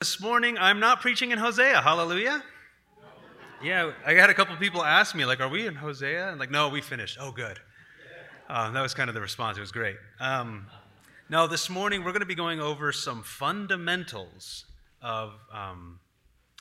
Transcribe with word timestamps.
This 0.00 0.18
morning, 0.18 0.56
I'm 0.56 0.80
not 0.80 1.02
preaching 1.02 1.30
in 1.30 1.36
Hosea. 1.36 1.82
Hallelujah. 1.82 2.42
Yeah, 3.62 3.92
I 4.06 4.14
had 4.14 4.30
a 4.30 4.34
couple 4.34 4.56
people 4.56 4.82
ask 4.82 5.14
me, 5.14 5.26
like, 5.26 5.40
are 5.40 5.48
we 5.50 5.66
in 5.66 5.74
Hosea? 5.74 6.30
And 6.30 6.40
like, 6.40 6.50
no, 6.50 6.70
we 6.70 6.80
finished. 6.80 7.18
Oh, 7.20 7.32
good. 7.32 7.58
Uh, 8.48 8.70
that 8.70 8.80
was 8.80 8.94
kind 8.94 9.10
of 9.10 9.14
the 9.14 9.20
response. 9.20 9.58
It 9.58 9.60
was 9.60 9.72
great. 9.72 9.96
Um, 10.18 10.64
no, 11.28 11.46
this 11.46 11.68
morning 11.68 12.02
we're 12.02 12.12
going 12.12 12.20
to 12.20 12.26
be 12.26 12.34
going 12.34 12.60
over 12.60 12.92
some 12.92 13.22
fundamentals 13.22 14.64
of 15.02 15.34
um, 15.52 16.00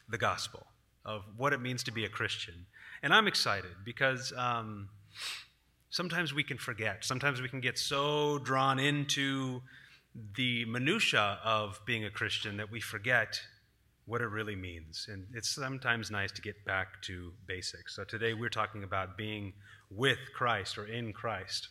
the 0.09 0.17
gospel, 0.17 0.67
of 1.05 1.23
what 1.37 1.53
it 1.53 1.61
means 1.61 1.81
to 1.83 1.93
be 1.93 2.03
a 2.03 2.09
Christian. 2.09 2.65
And 3.03 3.13
I'm 3.13 3.25
excited 3.25 3.71
because 3.85 4.33
um, 4.35 4.89
sometimes 5.89 6.33
we 6.33 6.43
can 6.43 6.57
forget. 6.57 7.05
Sometimes 7.05 7.41
we 7.41 7.47
can 7.47 7.61
get 7.61 7.79
so 7.79 8.39
drawn 8.39 8.79
into 8.79 9.61
the 10.35 10.65
minutia 10.65 11.39
of 11.43 11.79
being 11.85 12.05
a 12.05 12.09
Christian 12.09 12.57
that 12.57 12.71
we 12.71 12.79
forget 12.79 13.39
what 14.05 14.21
it 14.21 14.27
really 14.27 14.55
means. 14.55 15.07
And 15.09 15.27
it's 15.33 15.49
sometimes 15.49 16.09
nice 16.09 16.31
to 16.31 16.41
get 16.41 16.65
back 16.65 17.01
to 17.03 17.31
basics. 17.45 17.95
So 17.95 18.03
today 18.03 18.33
we're 18.33 18.49
talking 18.49 18.83
about 18.83 19.17
being 19.17 19.53
with 19.89 20.17
Christ 20.35 20.77
or 20.77 20.85
in 20.85 21.13
Christ. 21.13 21.69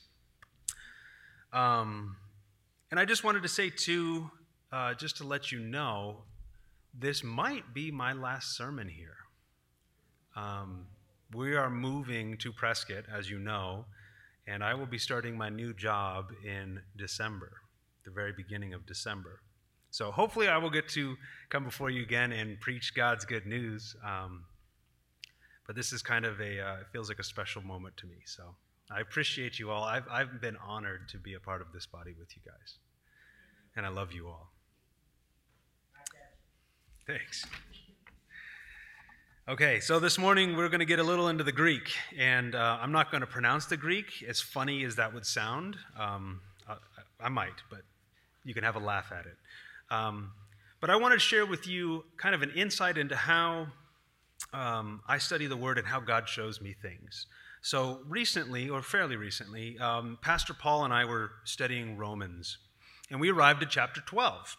Um, 1.52 2.16
and 2.90 3.00
I 3.00 3.04
just 3.04 3.24
wanted 3.24 3.42
to 3.42 3.48
say, 3.48 3.70
too, 3.70 4.30
uh, 4.72 4.94
just 4.94 5.16
to 5.16 5.24
let 5.24 5.50
you 5.50 5.58
know, 5.58 6.22
this 6.94 7.24
might 7.24 7.74
be 7.74 7.90
my 7.90 8.12
last 8.12 8.56
sermon 8.56 8.88
here. 8.88 9.16
Um, 10.36 10.86
we 11.34 11.56
are 11.56 11.70
moving 11.70 12.38
to 12.38 12.52
Prescott, 12.52 13.04
as 13.12 13.28
you 13.28 13.38
know, 13.38 13.84
and 14.46 14.62
I 14.62 14.74
will 14.74 14.86
be 14.86 14.98
starting 14.98 15.36
my 15.36 15.48
new 15.48 15.74
job 15.74 16.32
in 16.44 16.80
December 16.96 17.52
the 18.08 18.14
very 18.14 18.32
beginning 18.32 18.72
of 18.72 18.86
December. 18.86 19.40
So 19.90 20.10
hopefully, 20.10 20.48
I 20.48 20.58
will 20.58 20.70
get 20.70 20.88
to 20.90 21.16
come 21.50 21.64
before 21.64 21.90
you 21.90 22.02
again 22.02 22.32
and 22.32 22.58
preach 22.60 22.94
God's 22.94 23.24
good 23.24 23.46
news. 23.46 23.94
Um, 24.04 24.44
but 25.66 25.76
this 25.76 25.92
is 25.92 26.02
kind 26.02 26.24
of 26.24 26.40
a, 26.40 26.60
uh, 26.60 26.80
it 26.80 26.86
feels 26.92 27.08
like 27.08 27.18
a 27.18 27.24
special 27.24 27.62
moment 27.62 27.96
to 27.98 28.06
me. 28.06 28.16
So 28.24 28.54
I 28.90 29.00
appreciate 29.00 29.58
you 29.58 29.70
all. 29.70 29.84
I've, 29.84 30.08
I've 30.10 30.40
been 30.40 30.56
honored 30.56 31.08
to 31.10 31.18
be 31.18 31.34
a 31.34 31.40
part 31.40 31.60
of 31.60 31.72
this 31.72 31.86
body 31.86 32.14
with 32.18 32.34
you 32.34 32.42
guys. 32.44 32.78
And 33.76 33.84
I 33.84 33.90
love 33.90 34.12
you 34.12 34.28
all. 34.28 34.52
Thanks. 37.06 37.46
Okay, 39.46 39.80
so 39.80 39.98
this 39.98 40.18
morning 40.18 40.56
we're 40.56 40.68
going 40.68 40.80
to 40.80 40.86
get 40.86 40.98
a 40.98 41.02
little 41.02 41.28
into 41.28 41.42
the 41.42 41.52
Greek, 41.52 41.94
and 42.18 42.54
uh, 42.54 42.78
I'm 42.82 42.92
not 42.92 43.10
going 43.10 43.22
to 43.22 43.26
pronounce 43.26 43.64
the 43.64 43.78
Greek, 43.78 44.22
as 44.28 44.42
funny 44.42 44.84
as 44.84 44.96
that 44.96 45.14
would 45.14 45.24
sound. 45.24 45.76
Um, 45.98 46.42
I, 46.68 46.76
I 47.18 47.28
might, 47.30 47.62
but 47.70 47.80
you 48.48 48.54
can 48.54 48.64
have 48.64 48.76
a 48.76 48.80
laugh 48.80 49.12
at 49.12 49.26
it. 49.26 49.36
Um, 49.90 50.32
but 50.80 50.88
I 50.88 50.96
want 50.96 51.12
to 51.12 51.20
share 51.20 51.44
with 51.44 51.66
you 51.66 52.04
kind 52.16 52.34
of 52.34 52.40
an 52.40 52.50
insight 52.56 52.96
into 52.96 53.14
how 53.14 53.66
um, 54.54 55.02
I 55.06 55.18
study 55.18 55.46
the 55.46 55.56
Word 55.56 55.76
and 55.76 55.86
how 55.86 56.00
God 56.00 56.26
shows 56.28 56.60
me 56.60 56.74
things. 56.80 57.26
So, 57.60 58.00
recently, 58.08 58.70
or 58.70 58.80
fairly 58.80 59.16
recently, 59.16 59.78
um, 59.78 60.16
Pastor 60.22 60.54
Paul 60.54 60.84
and 60.84 60.94
I 60.94 61.04
were 61.04 61.32
studying 61.44 61.98
Romans, 61.98 62.56
and 63.10 63.20
we 63.20 63.30
arrived 63.30 63.62
at 63.62 63.68
chapter 63.68 64.00
12. 64.00 64.56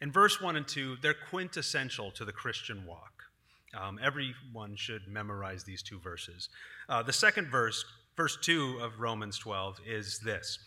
In 0.00 0.10
verse 0.10 0.40
1 0.40 0.56
and 0.56 0.66
2, 0.66 0.98
they're 1.02 1.14
quintessential 1.28 2.10
to 2.12 2.24
the 2.24 2.32
Christian 2.32 2.86
walk. 2.86 3.24
Um, 3.78 3.98
everyone 4.02 4.76
should 4.76 5.08
memorize 5.08 5.64
these 5.64 5.82
two 5.82 5.98
verses. 5.98 6.48
Uh, 6.88 7.02
the 7.02 7.12
second 7.12 7.48
verse, 7.48 7.84
verse 8.16 8.38
2 8.40 8.78
of 8.80 9.00
Romans 9.00 9.38
12, 9.38 9.80
is 9.86 10.20
this 10.20 10.60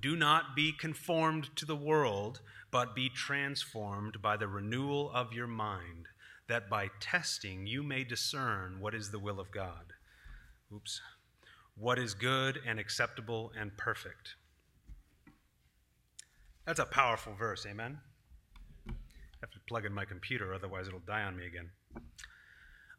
do 0.00 0.16
not 0.16 0.54
be 0.54 0.72
conformed 0.72 1.54
to 1.56 1.64
the 1.64 1.76
world, 1.76 2.40
but 2.70 2.94
be 2.94 3.08
transformed 3.08 4.20
by 4.20 4.36
the 4.36 4.48
renewal 4.48 5.10
of 5.12 5.32
your 5.32 5.46
mind, 5.46 6.08
that 6.48 6.68
by 6.68 6.90
testing 7.00 7.66
you 7.66 7.82
may 7.82 8.04
discern 8.04 8.80
what 8.80 8.94
is 8.94 9.10
the 9.10 9.18
will 9.18 9.40
of 9.40 9.50
God. 9.50 9.92
Oops. 10.74 11.00
What 11.76 11.98
is 11.98 12.14
good 12.14 12.60
and 12.66 12.78
acceptable 12.78 13.52
and 13.58 13.76
perfect. 13.76 14.36
That's 16.66 16.78
a 16.78 16.86
powerful 16.86 17.34
verse, 17.34 17.66
amen? 17.66 17.98
I 18.88 18.92
have 19.40 19.50
to 19.50 19.60
plug 19.68 19.84
in 19.84 19.92
my 19.92 20.04
computer, 20.04 20.54
otherwise 20.54 20.88
it'll 20.88 21.00
die 21.00 21.22
on 21.22 21.36
me 21.36 21.46
again. 21.46 21.70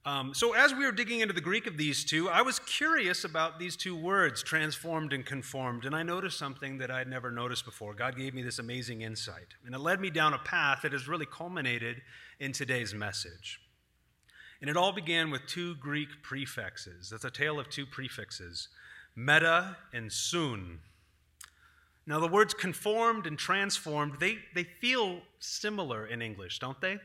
Um, 0.08 0.36
so, 0.36 0.54
as 0.54 0.72
we 0.72 0.86
were 0.86 0.92
digging 0.92 1.22
into 1.22 1.34
the 1.34 1.42
Greek 1.42 1.66
of 1.66 1.78
these 1.78 2.06
two, 2.06 2.30
I 2.30 2.44
was 2.44 2.60
curious 2.60 3.24
about 3.24 3.58
these 3.58 3.76
two 3.76 3.96
words, 3.96 4.44
transformed 4.44 5.14
and 5.14 5.26
conformed, 5.26 5.84
and 5.84 5.96
I 5.96 6.04
noticed 6.04 6.38
something 6.38 6.78
that 6.78 6.92
I'd 6.92 7.08
never 7.08 7.32
noticed 7.32 7.66
before. 7.66 7.96
God 7.96 8.16
gave 8.16 8.36
me 8.36 8.44
this 8.44 8.60
amazing 8.60 9.02
insight, 9.02 9.56
and 9.66 9.74
it 9.74 9.80
led 9.80 10.00
me 10.00 10.12
down 10.12 10.36
a 10.36 10.38
path 10.38 10.82
that 10.84 10.92
has 10.92 11.08
really 11.08 11.26
culminated 11.26 12.04
in 12.40 12.52
today's 12.52 12.94
message. 12.94 13.60
And 14.62 14.70
it 14.70 14.78
all 14.78 14.92
began 14.92 15.32
with 15.32 15.48
two 15.48 15.74
Greek 15.76 16.10
prefixes. 16.22 17.10
That's 17.10 17.26
a 17.26 17.32
tale 17.32 17.60
of 17.60 17.70
two 17.70 17.88
prefixes 17.88 18.70
meta 19.16 19.78
and 19.92 20.12
soon. 20.12 20.82
Now, 22.06 22.20
the 22.20 22.28
words 22.28 22.54
conformed 22.54 23.26
and 23.26 23.40
transformed, 23.40 24.20
they, 24.20 24.38
they 24.54 24.66
feel 24.66 25.22
similar 25.40 26.06
in 26.06 26.22
English, 26.22 26.60
don't 26.60 26.80
they? 26.80 27.00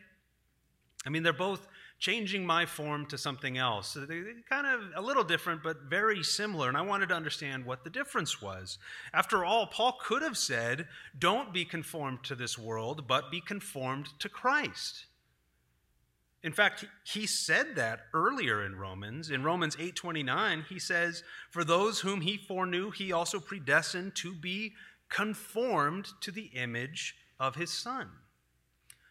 I 1.06 1.08
mean, 1.08 1.22
they're 1.22 1.32
both 1.32 1.66
changing 2.00 2.44
my 2.44 2.64
form 2.66 3.04
to 3.06 3.18
something 3.18 3.58
else. 3.58 3.92
They're 3.94 4.24
kind 4.48 4.66
of 4.66 4.80
a 4.96 5.02
little 5.02 5.22
different, 5.22 5.62
but 5.62 5.82
very 5.82 6.22
similar. 6.22 6.68
And 6.68 6.76
I 6.76 6.80
wanted 6.80 7.10
to 7.10 7.14
understand 7.14 7.66
what 7.66 7.84
the 7.84 7.90
difference 7.90 8.42
was. 8.42 8.78
After 9.12 9.44
all, 9.44 9.66
Paul 9.66 9.98
could 10.02 10.22
have 10.22 10.38
said, 10.38 10.88
Don't 11.18 11.52
be 11.52 11.64
conformed 11.64 12.24
to 12.24 12.34
this 12.34 12.58
world, 12.58 13.06
but 13.06 13.30
be 13.30 13.40
conformed 13.40 14.08
to 14.18 14.30
Christ. 14.30 15.04
In 16.42 16.52
fact, 16.52 16.86
he 17.04 17.26
said 17.26 17.76
that 17.76 18.06
earlier 18.14 18.64
in 18.64 18.76
Romans. 18.76 19.30
In 19.30 19.42
Romans 19.42 19.76
8:29, 19.76 20.62
he 20.62 20.78
says, 20.78 21.22
"For 21.50 21.64
those 21.64 22.00
whom 22.00 22.22
he 22.22 22.38
foreknew, 22.38 22.90
he 22.90 23.12
also 23.12 23.40
predestined 23.40 24.16
to 24.16 24.34
be 24.34 24.74
conformed 25.10 26.14
to 26.22 26.30
the 26.30 26.46
image 26.46 27.14
of 27.38 27.56
his 27.56 27.70
son." 27.70 28.20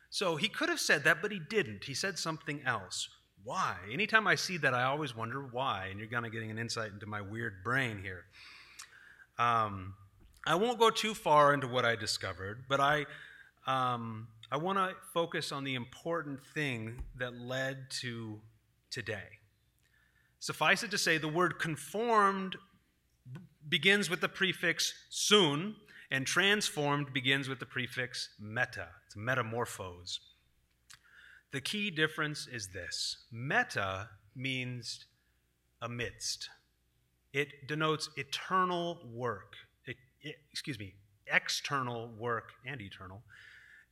So 0.10 0.36
he 0.36 0.50
could 0.50 0.70
have 0.70 0.80
said 0.80 1.04
that, 1.04 1.22
but 1.22 1.32
he 1.32 1.40
didn't. 1.40 1.84
He 1.84 1.94
said 1.94 2.18
something 2.18 2.62
else. 2.66 3.10
Why? 3.44 3.76
Anytime 3.92 4.28
I 4.28 4.36
see 4.36 4.58
that, 4.58 4.74
I 4.74 4.84
always 4.84 5.16
wonder 5.16 5.42
why. 5.42 5.88
And 5.90 6.00
you're 6.00 6.10
kind 6.10 6.26
of 6.26 6.32
getting 6.32 6.52
an 6.52 6.58
insight 6.58 6.92
into 6.92 7.06
my 7.06 7.22
weird 7.22 7.64
brain 7.64 8.00
here. 8.02 8.26
Um, 9.38 9.94
I 10.46 10.56
won't 10.56 10.80
go 10.80 10.90
too 10.90 11.14
far 11.14 11.54
into 11.54 11.68
what 11.68 11.86
I 11.86 11.96
discovered, 11.96 12.66
but 12.68 12.80
I, 12.80 13.06
um, 13.68 14.28
I 14.52 14.58
want 14.58 14.78
to 14.78 14.96
focus 15.14 15.52
on 15.52 15.64
the 15.64 15.76
important 15.76 16.40
thing 16.54 17.04
that 17.18 17.40
led 17.40 17.92
to 18.02 18.40
today. 18.90 19.28
Suffice 20.40 20.84
it 20.84 20.92
to 20.92 20.98
say, 20.98 21.18
the 21.18 21.28
word 21.28 21.60
conformed 21.60 22.56
begins 23.68 24.10
with 24.10 24.22
the 24.22 24.30
prefix 24.30 24.94
soon, 25.10 25.76
and 26.12 26.26
transformed 26.26 27.14
begins 27.14 27.48
with 27.48 27.60
the 27.60 27.66
prefix 27.66 28.30
meta. 28.40 28.88
It's 29.06 29.16
metamorphose. 29.16 30.20
The 31.52 31.62
key 31.62 31.92
difference 31.92 32.48
is 32.48 32.70
this 32.70 33.26
meta 33.32 34.10
means 34.36 35.06
amidst, 35.82 36.50
it 37.34 37.68
denotes 37.68 38.10
eternal 38.18 39.00
work. 39.14 39.54
It, 39.86 39.98
it, 40.22 40.36
excuse 40.52 40.80
me, 40.80 40.94
external 41.32 42.10
work 42.18 42.52
and 42.66 42.82
eternal. 42.82 43.22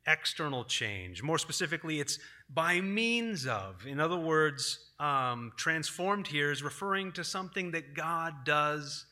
External 0.08 0.64
change. 0.64 1.22
More 1.22 1.38
specifically, 1.38 2.00
it's 2.00 2.18
by 2.50 2.80
means 2.80 3.46
of. 3.46 3.86
In 3.86 4.00
other 4.00 4.18
words, 4.18 4.92
um, 5.00 5.52
transformed 5.58 6.28
here 6.28 6.52
is 6.52 6.64
referring 6.64 7.12
to 7.14 7.24
something 7.24 7.72
that 7.72 7.94
God 7.94 8.46
does 8.46 9.06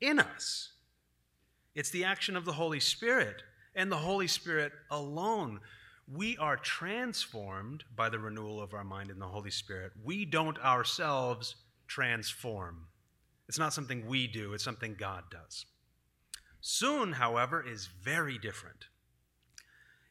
in 0.00 0.18
us. 0.18 0.72
It's 1.76 1.90
the 1.90 2.04
action 2.04 2.36
of 2.36 2.46
the 2.46 2.54
Holy 2.54 2.80
Spirit 2.80 3.42
and 3.74 3.92
the 3.92 3.98
Holy 3.98 4.26
Spirit 4.26 4.72
alone. 4.90 5.60
We 6.10 6.38
are 6.38 6.56
transformed 6.56 7.84
by 7.94 8.08
the 8.08 8.18
renewal 8.18 8.62
of 8.62 8.72
our 8.72 8.82
mind 8.82 9.10
in 9.10 9.18
the 9.18 9.26
Holy 9.26 9.50
Spirit. 9.50 9.92
We 10.02 10.24
don't 10.24 10.58
ourselves 10.60 11.54
transform. 11.86 12.86
It's 13.46 13.58
not 13.58 13.74
something 13.74 14.06
we 14.06 14.26
do, 14.26 14.54
it's 14.54 14.64
something 14.64 14.96
God 14.98 15.24
does. 15.30 15.66
Soon, 16.62 17.12
however, 17.12 17.62
is 17.62 17.90
very 18.02 18.38
different. 18.38 18.86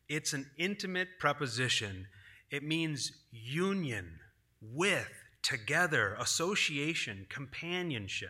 It's 0.08 0.34
an 0.34 0.46
intimate 0.60 1.18
preposition. 1.20 2.06
It 2.52 2.62
means 2.62 3.12
union, 3.32 4.20
with, 4.62 5.12
together, 5.42 6.16
association, 6.20 7.26
companionship. 7.28 8.30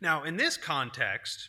Now, 0.00 0.22
in 0.22 0.36
this 0.36 0.56
context, 0.56 1.48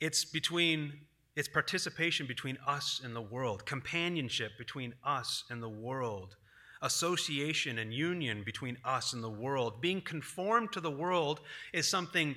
it's 0.00 0.24
between 0.24 0.92
it's 1.36 1.48
participation 1.48 2.26
between 2.26 2.58
us 2.66 3.00
and 3.04 3.14
the 3.14 3.20
world, 3.20 3.64
companionship 3.64 4.52
between 4.58 4.94
us 5.04 5.44
and 5.48 5.62
the 5.62 5.68
world, 5.68 6.36
association 6.82 7.78
and 7.78 7.94
union 7.94 8.42
between 8.42 8.76
us 8.84 9.12
and 9.12 9.22
the 9.22 9.30
world. 9.30 9.80
Being 9.80 10.00
conformed 10.00 10.72
to 10.72 10.80
the 10.80 10.90
world 10.90 11.40
is 11.72 11.88
something 11.88 12.34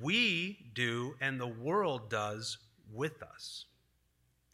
we 0.00 0.70
do 0.74 1.16
and 1.20 1.40
the 1.40 1.46
world 1.46 2.08
does 2.08 2.58
with 2.92 3.22
us. 3.22 3.66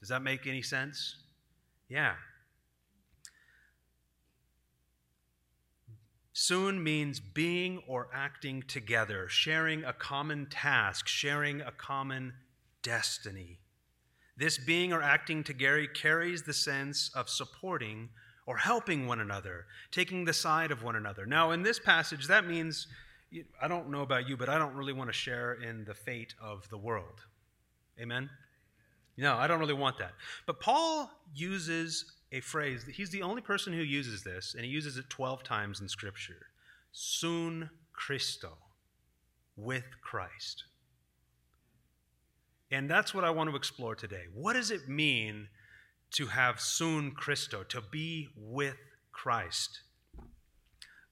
Does 0.00 0.08
that 0.08 0.22
make 0.22 0.46
any 0.46 0.62
sense? 0.62 1.16
Yeah. 1.88 2.14
Soon 6.32 6.82
means 6.82 7.20
being 7.20 7.82
or 7.86 8.08
acting 8.12 8.62
together, 8.66 9.28
sharing 9.28 9.84
a 9.84 9.92
common 9.92 10.46
task, 10.46 11.06
sharing 11.06 11.60
a 11.60 11.70
common 11.70 12.32
destiny. 12.82 13.58
This 14.36 14.58
being 14.58 14.92
or 14.92 15.02
acting 15.02 15.44
together 15.44 15.86
carries 15.86 16.42
the 16.42 16.54
sense 16.54 17.10
of 17.14 17.28
supporting 17.28 18.08
or 18.46 18.56
helping 18.56 19.06
one 19.06 19.20
another, 19.20 19.66
taking 19.90 20.24
the 20.24 20.32
side 20.32 20.70
of 20.70 20.82
one 20.82 20.96
another. 20.96 21.26
Now, 21.26 21.52
in 21.52 21.62
this 21.62 21.78
passage, 21.78 22.26
that 22.28 22.46
means 22.46 22.86
I 23.60 23.68
don't 23.68 23.90
know 23.90 24.02
about 24.02 24.28
you, 24.28 24.36
but 24.36 24.48
I 24.48 24.58
don't 24.58 24.74
really 24.74 24.92
want 24.92 25.08
to 25.08 25.14
share 25.14 25.54
in 25.54 25.84
the 25.84 25.94
fate 25.94 26.34
of 26.40 26.68
the 26.70 26.78
world. 26.78 27.20
Amen? 28.00 28.28
No, 29.16 29.36
I 29.36 29.46
don't 29.46 29.60
really 29.60 29.74
want 29.74 29.98
that. 29.98 30.12
But 30.46 30.60
Paul 30.60 31.10
uses 31.34 32.04
a 32.32 32.40
phrase, 32.40 32.84
he's 32.92 33.10
the 33.10 33.22
only 33.22 33.42
person 33.42 33.72
who 33.72 33.82
uses 33.82 34.22
this, 34.24 34.54
and 34.54 34.64
he 34.64 34.70
uses 34.70 34.96
it 34.96 35.08
12 35.10 35.42
times 35.42 35.80
in 35.80 35.88
Scripture. 35.88 36.46
Soon 36.92 37.70
Christo, 37.92 38.56
with 39.56 39.84
Christ. 40.02 40.64
And 42.72 42.88
that's 42.88 43.12
what 43.12 43.22
I 43.22 43.30
want 43.30 43.50
to 43.50 43.56
explore 43.56 43.94
today. 43.94 44.24
What 44.34 44.54
does 44.54 44.70
it 44.70 44.88
mean 44.88 45.48
to 46.12 46.26
have 46.28 46.58
soon 46.58 47.10
Christo, 47.10 47.64
to 47.64 47.82
be 47.82 48.28
with 48.34 48.78
Christ? 49.12 49.82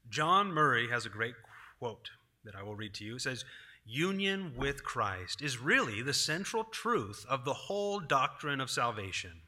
John 0.09 0.51
Murray 0.51 0.89
has 0.89 1.05
a 1.05 1.09
great 1.09 1.35
quote 1.77 2.09
that 2.43 2.55
I 2.55 2.63
will 2.63 2.75
read 2.75 2.95
to 2.95 3.05
you. 3.05 3.17
It 3.17 3.21
says, 3.21 3.45
Union 3.85 4.53
with 4.57 4.83
Christ 4.83 5.43
is 5.43 5.59
really 5.59 6.01
the 6.01 6.13
central 6.13 6.63
truth 6.63 7.25
of 7.29 7.45
the 7.45 7.53
whole 7.53 7.99
doctrine 7.99 8.59
of 8.59 8.71
salvation, 8.71 9.41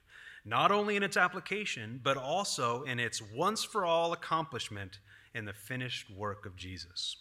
not 0.45 0.71
only 0.71 0.95
in 0.95 1.03
its 1.03 1.17
application, 1.17 1.99
but 2.03 2.17
also 2.17 2.83
in 2.83 2.99
its 2.99 3.21
once 3.21 3.63
for 3.63 3.85
all 3.85 4.13
accomplishment 4.13 4.99
in 5.33 5.45
the 5.45 5.53
finished 5.53 6.11
work 6.15 6.45
of 6.45 6.55
Jesus. 6.55 7.17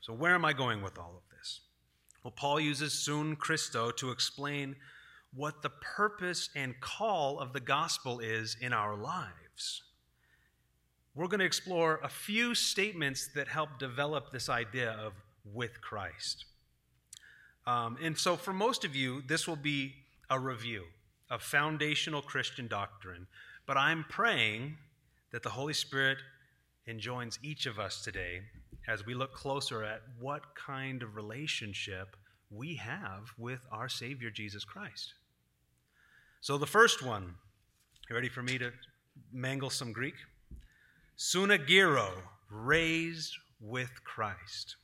So, 0.00 0.12
where 0.12 0.34
am 0.34 0.44
I 0.44 0.52
going 0.52 0.82
with 0.82 0.98
all 0.98 1.14
of 1.16 1.22
this? 1.30 1.33
Well, 2.24 2.32
Paul 2.34 2.58
uses 2.58 2.94
soon 2.94 3.36
Christo 3.36 3.90
to 3.92 4.10
explain 4.10 4.76
what 5.34 5.60
the 5.60 5.70
purpose 5.70 6.48
and 6.56 6.80
call 6.80 7.38
of 7.38 7.52
the 7.52 7.60
gospel 7.60 8.18
is 8.20 8.56
in 8.60 8.72
our 8.72 8.96
lives. 8.96 9.82
We're 11.14 11.28
going 11.28 11.40
to 11.40 11.46
explore 11.46 12.00
a 12.02 12.08
few 12.08 12.54
statements 12.54 13.28
that 13.34 13.46
help 13.46 13.78
develop 13.78 14.32
this 14.32 14.48
idea 14.48 14.92
of 14.92 15.12
with 15.44 15.80
Christ. 15.82 16.46
Um, 17.66 17.98
and 18.02 18.16
so, 18.16 18.36
for 18.36 18.52
most 18.52 18.84
of 18.84 18.96
you, 18.96 19.22
this 19.26 19.46
will 19.46 19.56
be 19.56 19.94
a 20.30 20.38
review 20.38 20.84
of 21.30 21.42
foundational 21.42 22.22
Christian 22.22 22.66
doctrine. 22.68 23.26
But 23.66 23.76
I'm 23.76 24.04
praying 24.08 24.76
that 25.30 25.42
the 25.42 25.50
Holy 25.50 25.74
Spirit 25.74 26.18
enjoins 26.86 27.38
each 27.42 27.66
of 27.66 27.78
us 27.78 28.02
today 28.02 28.42
as 28.88 29.06
we 29.06 29.14
look 29.14 29.32
closer 29.32 29.82
at 29.82 30.02
what 30.20 30.54
kind 30.54 31.02
of 31.02 31.16
relationship 31.16 32.16
we 32.50 32.76
have 32.76 33.30
with 33.38 33.60
our 33.72 33.88
Savior 33.88 34.30
Jesus 34.30 34.64
Christ. 34.64 35.14
So, 36.40 36.58
the 36.58 36.66
first 36.66 37.02
one, 37.02 37.34
you 38.08 38.14
ready 38.14 38.28
for 38.28 38.42
me 38.42 38.58
to 38.58 38.70
mangle 39.32 39.70
some 39.70 39.92
Greek? 39.92 40.14
Sunagiro, 41.16 42.10
raised 42.50 43.36
with 43.60 44.04
Christ. 44.04 44.76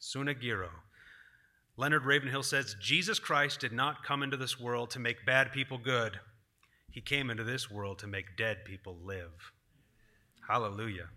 Sunagiro. 0.00 0.68
Leonard 1.76 2.04
Ravenhill 2.04 2.42
says 2.42 2.76
Jesus 2.80 3.18
Christ 3.18 3.60
did 3.60 3.72
not 3.72 4.04
come 4.04 4.22
into 4.22 4.36
this 4.36 4.60
world 4.60 4.90
to 4.90 4.98
make 4.98 5.24
bad 5.24 5.52
people 5.52 5.78
good. 5.78 6.18
He 6.90 7.00
came 7.00 7.30
into 7.30 7.44
this 7.44 7.70
world 7.70 7.98
to 8.00 8.06
make 8.06 8.36
dead 8.36 8.64
people 8.64 8.98
live. 9.02 9.52
Hallelujah. 10.46 11.08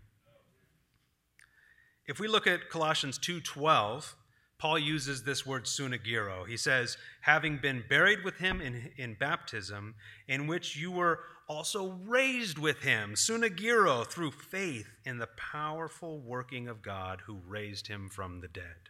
If 2.07 2.19
we 2.19 2.27
look 2.27 2.47
at 2.47 2.69
Colossians 2.69 3.17
2:12, 3.17 4.15
Paul 4.57 4.79
uses 4.79 5.23
this 5.23 5.45
word 5.45 5.65
sunagiro. 5.65 6.47
He 6.47 6.57
says, 6.57 6.97
having 7.21 7.57
been 7.57 7.83
buried 7.89 8.23
with 8.23 8.37
him 8.37 8.61
in, 8.61 8.91
in 8.95 9.15
baptism, 9.15 9.95
in 10.27 10.47
which 10.47 10.77
you 10.77 10.91
were 10.91 11.19
also 11.47 11.99
raised 12.05 12.57
with 12.57 12.81
him, 12.81 13.15
sunagiro, 13.15 14.07
through 14.07 14.31
faith 14.31 14.87
in 15.03 15.17
the 15.17 15.27
powerful 15.27 16.19
working 16.19 16.67
of 16.67 16.81
God 16.81 17.21
who 17.25 17.41
raised 17.45 17.87
him 17.87 18.09
from 18.09 18.39
the 18.39 18.47
dead. 18.47 18.89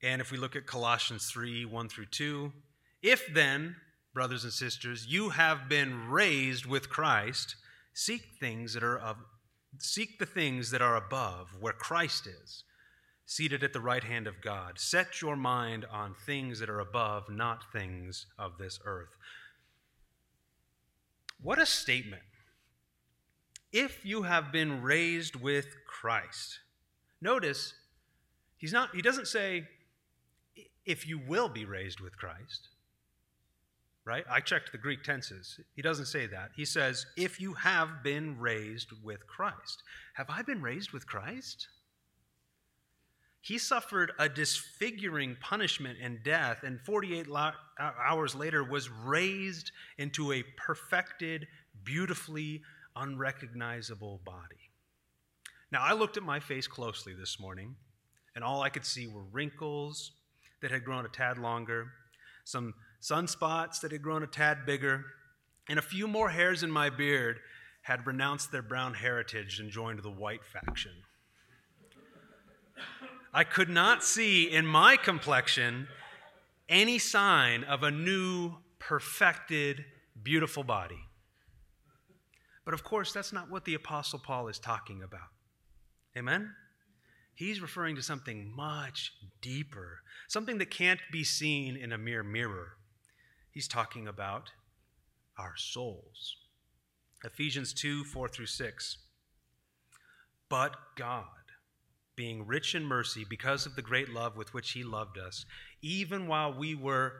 And 0.00 0.20
if 0.20 0.30
we 0.30 0.38
look 0.38 0.54
at 0.54 0.66
Colossians 0.66 1.30
3 1.30 1.64
1 1.64 1.88
through 1.88 2.06
2, 2.06 2.52
if 3.02 3.32
then, 3.34 3.76
brothers 4.14 4.44
and 4.44 4.52
sisters, 4.52 5.06
you 5.08 5.30
have 5.30 5.68
been 5.68 6.08
raised 6.08 6.64
with 6.64 6.88
Christ, 6.88 7.56
seek 7.92 8.22
things 8.38 8.74
that 8.74 8.84
are 8.84 8.98
of 8.98 9.16
seek 9.76 10.18
the 10.18 10.26
things 10.26 10.70
that 10.70 10.82
are 10.82 10.96
above, 10.96 11.50
where 11.60 11.72
Christ 11.72 12.26
is, 12.26 12.64
seated 13.26 13.62
at 13.62 13.72
the 13.72 13.80
right 13.80 14.04
hand 14.04 14.26
of 14.26 14.40
God. 14.40 14.78
Set 14.78 15.20
your 15.20 15.36
mind 15.36 15.84
on 15.90 16.14
things 16.14 16.60
that 16.60 16.70
are 16.70 16.80
above, 16.80 17.28
not 17.28 17.70
things 17.72 18.26
of 18.38 18.58
this 18.58 18.80
earth. 18.84 19.14
What 21.40 21.58
a 21.58 21.66
statement. 21.66 22.22
If 23.70 24.04
you 24.04 24.22
have 24.22 24.50
been 24.50 24.82
raised 24.82 25.36
with 25.36 25.66
Christ. 25.86 26.60
Notice, 27.20 27.74
he's 28.56 28.72
not 28.72 28.94
he 28.94 29.02
doesn't 29.02 29.28
say 29.28 29.68
if 30.86 31.06
you 31.06 31.18
will 31.18 31.48
be 31.48 31.64
raised 31.64 32.00
with 32.00 32.16
Christ. 32.16 32.68
Right? 34.08 34.24
I 34.30 34.40
checked 34.40 34.72
the 34.72 34.78
Greek 34.78 35.02
tenses. 35.02 35.60
He 35.76 35.82
doesn't 35.82 36.06
say 36.06 36.26
that. 36.28 36.52
He 36.56 36.64
says, 36.64 37.04
if 37.18 37.42
you 37.42 37.52
have 37.52 38.02
been 38.02 38.38
raised 38.38 38.88
with 39.04 39.26
Christ. 39.26 39.82
Have 40.14 40.30
I 40.30 40.40
been 40.40 40.62
raised 40.62 40.92
with 40.92 41.06
Christ? 41.06 41.68
He 43.42 43.58
suffered 43.58 44.12
a 44.18 44.26
disfiguring 44.26 45.36
punishment 45.42 45.98
and 46.02 46.22
death, 46.22 46.62
and 46.62 46.80
48 46.80 47.26
hours 47.78 48.34
later 48.34 48.64
was 48.64 48.88
raised 48.88 49.72
into 49.98 50.32
a 50.32 50.42
perfected, 50.56 51.46
beautifully 51.84 52.62
unrecognizable 52.96 54.22
body. 54.24 54.70
Now, 55.70 55.82
I 55.82 55.92
looked 55.92 56.16
at 56.16 56.22
my 56.22 56.40
face 56.40 56.66
closely 56.66 57.12
this 57.12 57.38
morning, 57.38 57.76
and 58.34 58.42
all 58.42 58.62
I 58.62 58.70
could 58.70 58.86
see 58.86 59.06
were 59.06 59.24
wrinkles 59.32 60.12
that 60.62 60.70
had 60.70 60.82
grown 60.82 61.04
a 61.04 61.10
tad 61.10 61.36
longer, 61.36 61.88
some 62.44 62.72
sunspots 63.00 63.80
that 63.80 63.92
had 63.92 64.02
grown 64.02 64.22
a 64.22 64.26
tad 64.26 64.66
bigger, 64.66 65.04
and 65.68 65.78
a 65.78 65.82
few 65.82 66.08
more 66.08 66.30
hairs 66.30 66.62
in 66.62 66.70
my 66.70 66.90
beard 66.90 67.40
had 67.82 68.06
renounced 68.06 68.52
their 68.52 68.62
brown 68.62 68.94
heritage 68.94 69.60
and 69.60 69.70
joined 69.70 70.02
the 70.02 70.10
white 70.10 70.44
faction. 70.44 70.92
I 73.32 73.44
could 73.44 73.68
not 73.68 74.02
see 74.02 74.44
in 74.44 74.66
my 74.66 74.96
complexion 74.96 75.88
any 76.68 76.98
sign 76.98 77.64
of 77.64 77.82
a 77.82 77.90
new, 77.90 78.56
perfected, 78.78 79.84
beautiful 80.22 80.64
body. 80.64 81.00
But 82.64 82.74
of 82.74 82.84
course, 82.84 83.12
that's 83.12 83.32
not 83.32 83.50
what 83.50 83.64
the 83.64 83.74
Apostle 83.74 84.18
Paul 84.18 84.48
is 84.48 84.58
talking 84.58 85.02
about. 85.02 85.28
Amen? 86.16 86.52
He's 87.34 87.60
referring 87.60 87.96
to 87.96 88.02
something 88.02 88.52
much 88.54 89.12
deeper, 89.40 90.00
something 90.26 90.58
that 90.58 90.70
can't 90.70 91.00
be 91.12 91.22
seen 91.22 91.76
in 91.76 91.92
a 91.92 91.98
mere 91.98 92.24
mirror. 92.24 92.77
He's 93.50 93.68
talking 93.68 94.06
about 94.06 94.50
our 95.38 95.54
souls. 95.56 96.36
Ephesians 97.24 97.72
2 97.72 98.04
4 98.04 98.28
through 98.28 98.46
6. 98.46 98.98
But 100.48 100.76
God, 100.96 101.24
being 102.16 102.46
rich 102.46 102.74
in 102.74 102.84
mercy 102.84 103.24
because 103.28 103.66
of 103.66 103.76
the 103.76 103.82
great 103.82 104.08
love 104.08 104.36
with 104.36 104.54
which 104.54 104.72
He 104.72 104.82
loved 104.82 105.18
us, 105.18 105.44
even 105.82 106.26
while 106.26 106.52
we 106.52 106.74
were 106.74 107.14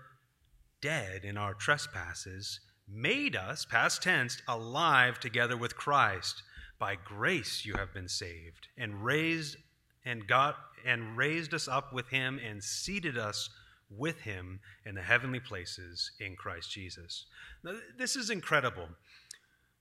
dead 0.81 1.25
in 1.25 1.37
our 1.37 1.55
trespasses, 1.55 2.61
made 2.89 3.37
us, 3.37 3.65
past 3.65 4.03
tense, 4.03 4.41
alive 4.49 5.19
together 5.21 5.57
with 5.57 5.77
Christ. 5.77 6.43
By 6.79 6.97
grace 6.97 7.65
you 7.65 7.75
have 7.75 7.93
been 7.93 8.09
saved, 8.09 8.69
and 8.77 9.05
raised 9.05 9.57
and 10.05 10.27
got 10.27 10.57
and 10.87 11.17
raised 11.17 11.53
us 11.53 11.69
up 11.69 11.93
with 11.93 12.09
him 12.09 12.39
and 12.39 12.63
seated 12.63 13.19
us 13.19 13.51
with 13.91 14.21
him 14.21 14.61
in 14.85 14.95
the 14.95 15.03
heavenly 15.03 15.41
places 15.41 16.13
in 16.21 16.37
Christ 16.37 16.71
Jesus. 16.71 17.27
Now, 17.65 17.77
this 17.97 18.17
is 18.17 18.31
incredible. 18.31 18.89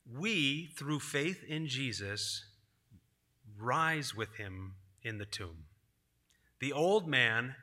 We, 0.09 0.69
through 0.77 0.99
faith 0.99 1.43
in 1.47 1.67
Jesus, 1.67 2.45
rise 3.59 4.15
with 4.15 4.35
him 4.35 4.75
in 5.03 5.17
the 5.17 5.25
tomb. 5.25 5.65
The 6.59 6.73
old 6.73 7.07
man 7.07 7.55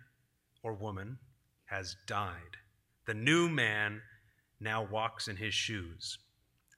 or 0.62 0.74
woman 0.74 1.18
has 1.66 1.96
died. 2.06 2.58
The 3.06 3.14
new 3.14 3.48
man 3.48 4.02
now 4.60 4.82
walks 4.82 5.28
in 5.28 5.36
his 5.36 5.54
shoes. 5.54 6.18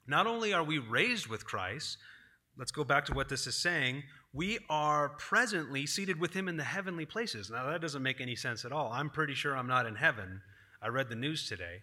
Not 0.07 0.27
only 0.27 0.53
are 0.53 0.65
we 0.65 0.79
raised 0.79 1.27
with 1.27 1.45
Christ, 1.45 1.99
let's 2.57 2.73
go 2.73 2.85
back 2.85 3.05
to 3.07 3.15
what 3.15 3.29
this 3.29 3.47
is 3.47 3.57
saying, 3.57 4.05
we 4.37 4.59
are 4.69 5.09
presently 5.09 5.87
seated 5.87 6.21
with 6.21 6.35
him 6.35 6.47
in 6.47 6.59
the 6.59 6.63
heavenly 6.63 7.07
places. 7.07 7.51
Now, 7.51 7.71
that 7.71 7.81
doesn't 7.81 8.03
make 8.03 8.21
any 8.21 8.37
sense 8.37 8.67
at 8.67 8.73
all. 8.73 8.93
I'm 8.93 9.09
pretty 9.09 9.33
sure 9.33 9.57
I'm 9.57 9.67
not 9.67 9.87
in 9.87 9.95
heaven. 9.95 10.43
I 10.83 10.89
read 10.89 11.09
the 11.09 11.17
news 11.17 11.49
today. 11.49 11.81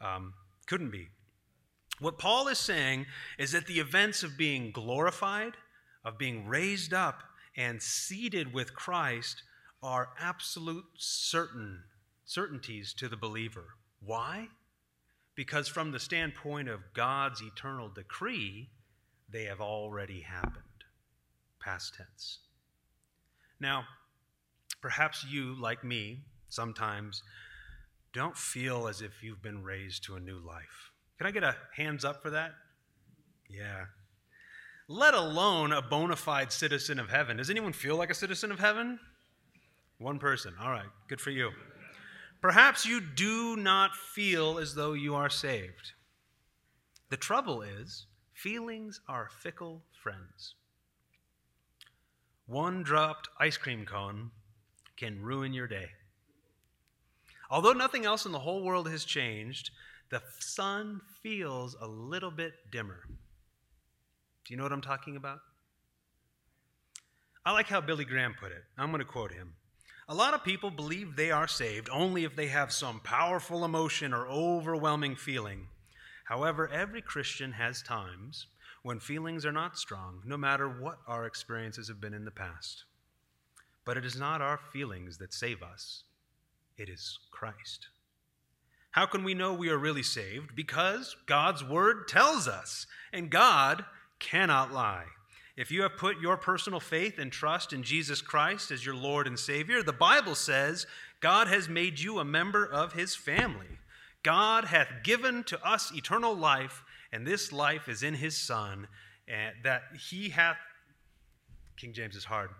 Um, 0.00 0.34
couldn't 0.66 0.90
be. 0.90 1.06
What 2.00 2.18
Paul 2.18 2.48
is 2.48 2.58
saying 2.58 3.06
is 3.38 3.52
that 3.52 3.68
the 3.68 3.78
events 3.78 4.24
of 4.24 4.36
being 4.36 4.72
glorified, 4.72 5.52
of 6.04 6.18
being 6.18 6.48
raised 6.48 6.92
up, 6.92 7.22
and 7.56 7.80
seated 7.80 8.52
with 8.52 8.74
Christ 8.74 9.44
are 9.80 10.08
absolute 10.18 10.86
certain 10.96 11.84
certainties 12.24 12.92
to 12.94 13.08
the 13.08 13.16
believer. 13.16 13.76
Why? 14.04 14.48
Because 15.36 15.68
from 15.68 15.92
the 15.92 16.00
standpoint 16.00 16.68
of 16.68 16.80
God's 16.94 17.40
eternal 17.42 17.88
decree, 17.88 18.70
they 19.30 19.44
have 19.44 19.60
already 19.60 20.22
happened. 20.22 20.71
Past 21.62 21.94
tense. 21.94 22.38
Now, 23.60 23.84
perhaps 24.80 25.24
you, 25.24 25.54
like 25.60 25.84
me, 25.84 26.22
sometimes 26.48 27.22
don't 28.12 28.36
feel 28.36 28.88
as 28.88 29.00
if 29.00 29.22
you've 29.22 29.42
been 29.42 29.62
raised 29.62 30.04
to 30.04 30.16
a 30.16 30.20
new 30.20 30.38
life. 30.38 30.90
Can 31.18 31.26
I 31.26 31.30
get 31.30 31.44
a 31.44 31.56
hands 31.76 32.04
up 32.04 32.22
for 32.22 32.30
that? 32.30 32.52
Yeah. 33.48 33.84
Let 34.88 35.14
alone 35.14 35.72
a 35.72 35.80
bona 35.80 36.16
fide 36.16 36.52
citizen 36.52 36.98
of 36.98 37.08
heaven. 37.08 37.36
Does 37.36 37.50
anyone 37.50 37.72
feel 37.72 37.96
like 37.96 38.10
a 38.10 38.14
citizen 38.14 38.50
of 38.50 38.58
heaven? 38.58 38.98
One 39.98 40.18
person. 40.18 40.54
All 40.60 40.70
right, 40.70 40.88
good 41.08 41.20
for 41.20 41.30
you. 41.30 41.50
Perhaps 42.40 42.84
you 42.84 43.00
do 43.00 43.56
not 43.56 43.94
feel 43.94 44.58
as 44.58 44.74
though 44.74 44.94
you 44.94 45.14
are 45.14 45.30
saved. 45.30 45.92
The 47.08 47.16
trouble 47.16 47.62
is, 47.62 48.06
feelings 48.34 49.00
are 49.08 49.28
fickle 49.28 49.84
friends. 50.02 50.56
One 52.52 52.82
dropped 52.82 53.30
ice 53.40 53.56
cream 53.56 53.86
cone 53.86 54.30
can 54.98 55.22
ruin 55.22 55.54
your 55.54 55.66
day. 55.66 55.88
Although 57.50 57.72
nothing 57.72 58.04
else 58.04 58.26
in 58.26 58.32
the 58.32 58.40
whole 58.40 58.62
world 58.62 58.90
has 58.90 59.06
changed, 59.06 59.70
the 60.10 60.20
sun 60.38 61.00
feels 61.22 61.74
a 61.80 61.86
little 61.86 62.30
bit 62.30 62.52
dimmer. 62.70 63.04
Do 64.44 64.52
you 64.52 64.58
know 64.58 64.64
what 64.64 64.72
I'm 64.72 64.82
talking 64.82 65.16
about? 65.16 65.38
I 67.46 67.52
like 67.52 67.68
how 67.68 67.80
Billy 67.80 68.04
Graham 68.04 68.34
put 68.38 68.52
it. 68.52 68.64
I'm 68.76 68.90
going 68.90 68.98
to 68.98 69.06
quote 69.06 69.32
him. 69.32 69.54
A 70.06 70.14
lot 70.14 70.34
of 70.34 70.44
people 70.44 70.70
believe 70.70 71.16
they 71.16 71.30
are 71.30 71.48
saved 71.48 71.88
only 71.90 72.24
if 72.24 72.36
they 72.36 72.48
have 72.48 72.70
some 72.70 73.00
powerful 73.00 73.64
emotion 73.64 74.12
or 74.12 74.26
overwhelming 74.26 75.16
feeling. 75.16 75.68
However, 76.24 76.68
every 76.68 77.00
Christian 77.00 77.52
has 77.52 77.80
times 77.80 78.46
when 78.82 78.98
feelings 78.98 79.46
are 79.46 79.52
not 79.52 79.78
strong, 79.78 80.22
no 80.24 80.36
matter 80.36 80.68
what 80.68 80.98
our 81.06 81.24
experiences 81.26 81.88
have 81.88 82.00
been 82.00 82.14
in 82.14 82.24
the 82.24 82.30
past. 82.30 82.84
But 83.84 83.96
it 83.96 84.04
is 84.04 84.18
not 84.18 84.40
our 84.40 84.58
feelings 84.72 85.18
that 85.18 85.32
save 85.32 85.62
us, 85.62 86.04
it 86.76 86.88
is 86.88 87.18
Christ. 87.30 87.88
How 88.92 89.06
can 89.06 89.24
we 89.24 89.34
know 89.34 89.54
we 89.54 89.70
are 89.70 89.78
really 89.78 90.02
saved? 90.02 90.54
Because 90.54 91.16
God's 91.26 91.64
word 91.64 92.08
tells 92.08 92.46
us, 92.46 92.86
and 93.12 93.30
God 93.30 93.84
cannot 94.18 94.72
lie. 94.72 95.06
If 95.56 95.70
you 95.70 95.82
have 95.82 95.96
put 95.96 96.20
your 96.20 96.36
personal 96.36 96.80
faith 96.80 97.18
and 97.18 97.30
trust 97.30 97.72
in 97.72 97.82
Jesus 97.82 98.20
Christ 98.20 98.70
as 98.70 98.84
your 98.84 98.94
Lord 98.94 99.26
and 99.26 99.38
Savior, 99.38 99.82
the 99.82 99.92
Bible 99.92 100.34
says 100.34 100.86
God 101.20 101.48
has 101.48 101.68
made 101.68 102.00
you 102.00 102.18
a 102.18 102.24
member 102.24 102.64
of 102.64 102.94
his 102.94 103.14
family. 103.14 103.78
God 104.22 104.66
hath 104.66 105.02
given 105.02 105.42
to 105.44 105.62
us 105.66 105.92
eternal 105.94 106.34
life, 106.34 106.82
and 107.12 107.26
this 107.26 107.52
life 107.52 107.88
is 107.88 108.02
in 108.02 108.14
his 108.14 108.36
Son, 108.36 108.88
and 109.28 109.54
that 109.64 109.82
he 110.08 110.30
hath, 110.30 110.56
King 111.76 111.92
James 111.92 112.16
is 112.16 112.24
hard, 112.24 112.50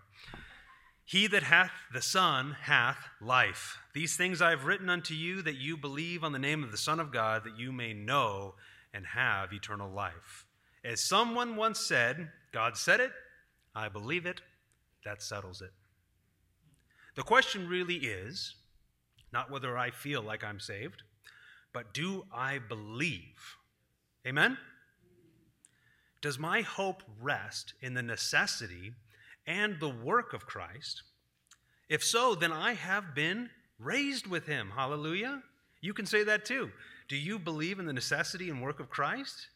he 1.05 1.27
that 1.27 1.43
hath 1.43 1.73
the 1.93 2.03
Son 2.03 2.57
hath 2.63 2.99
life. 3.21 3.79
These 3.95 4.17
things 4.17 4.41
I 4.41 4.51
have 4.51 4.65
written 4.65 4.89
unto 4.89 5.15
you 5.15 5.43
that 5.43 5.57
you 5.57 5.77
believe 5.77 6.23
on 6.23 6.33
the 6.33 6.39
name 6.39 6.63
of 6.63 6.71
the 6.71 6.79
Son 6.79 7.01
of 7.01 7.13
God, 7.13 7.45
that 7.45 7.59
you 7.59 7.73
may 7.73 7.93
know 7.93 8.55
and 8.95 9.07
have 9.07 9.53
eternal 9.53 9.91
life. 9.91 10.47
As 10.85 11.01
someone 11.01 11.57
once 11.57 11.81
said, 11.81 12.31
God 12.53 12.77
said 12.77 13.01
it, 13.01 13.13
I 13.75 13.89
believe 13.89 14.27
it, 14.27 14.41
that 15.05 15.23
settles 15.23 15.63
it. 15.63 15.71
The 17.15 17.23
question 17.23 17.69
really 17.69 17.97
is 17.97 18.55
not 19.33 19.51
whether 19.51 19.77
I 19.77 19.91
feel 19.91 20.23
like 20.23 20.45
I'm 20.45 20.61
saved, 20.61 21.03
but 21.73 21.95
do 21.95 22.25
I 22.33 22.59
believe? 22.59 23.57
Amen? 24.27 24.57
Does 26.21 26.39
my 26.39 26.63
hope 26.63 27.03
rest 27.21 27.75
in 27.81 27.95
the 27.95 28.03
necessity 28.03 28.93
and 29.47 29.81
the 29.81 29.89
work 29.89 30.33
of 30.33 30.47
Christ? 30.47 31.03
If 31.89 32.05
so, 32.05 32.35
then 32.35 32.53
I 32.53 32.75
have 32.75 33.15
been 33.15 33.51
raised 33.79 34.27
with 34.27 34.47
him. 34.47 34.71
Hallelujah. 34.75 35.43
You 35.81 35.93
can 35.93 36.07
say 36.07 36.23
that 36.25 36.45
too. 36.45 36.71
Do 37.09 37.17
you 37.17 37.39
believe 37.39 37.81
in 37.81 37.87
the 37.87 37.93
necessity 37.93 38.49
and 38.49 38.63
work 38.63 38.79
of 38.79 38.89
Christ? 38.89 39.49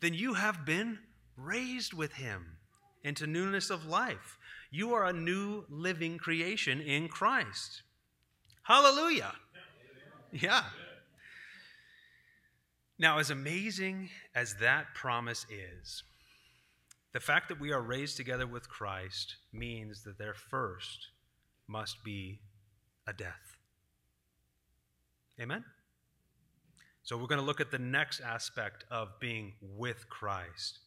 Then 0.00 0.14
you 0.14 0.34
have 0.34 0.64
been 0.64 0.98
raised 1.36 1.92
with 1.92 2.14
him 2.14 2.56
into 3.04 3.26
newness 3.26 3.70
of 3.70 3.86
life. 3.86 4.38
You 4.70 4.94
are 4.94 5.04
a 5.04 5.12
new 5.12 5.64
living 5.68 6.18
creation 6.18 6.80
in 6.80 7.08
Christ. 7.08 7.82
Hallelujah. 8.62 9.32
Yeah. 10.32 10.64
Now, 12.98 13.18
as 13.18 13.30
amazing 13.30 14.08
as 14.34 14.54
that 14.56 14.94
promise 14.94 15.46
is, 15.50 16.02
the 17.12 17.20
fact 17.20 17.48
that 17.48 17.60
we 17.60 17.72
are 17.72 17.80
raised 17.80 18.16
together 18.16 18.46
with 18.46 18.68
Christ 18.68 19.36
means 19.52 20.02
that 20.04 20.18
there 20.18 20.34
first 20.34 21.08
must 21.68 22.02
be 22.04 22.40
a 23.06 23.12
death. 23.12 23.56
Amen? 25.40 25.64
So 27.02 27.16
we're 27.16 27.26
going 27.26 27.40
to 27.40 27.46
look 27.46 27.60
at 27.60 27.70
the 27.70 27.78
next 27.78 28.20
aspect 28.20 28.84
of 28.90 29.20
being 29.20 29.52
with 29.60 30.08
Christ. 30.08 30.80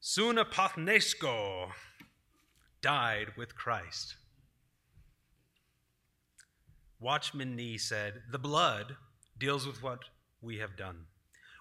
Suna 0.00 0.44
Sunapathnesko 0.44 1.70
died 2.80 3.28
with 3.36 3.56
Christ. 3.56 4.16
Watchman 7.00 7.56
Nee 7.56 7.78
said, 7.78 8.22
The 8.30 8.38
blood 8.38 8.96
deals 9.38 9.66
with 9.66 9.82
what 9.82 10.04
we 10.40 10.58
have 10.58 10.76
done, 10.76 11.06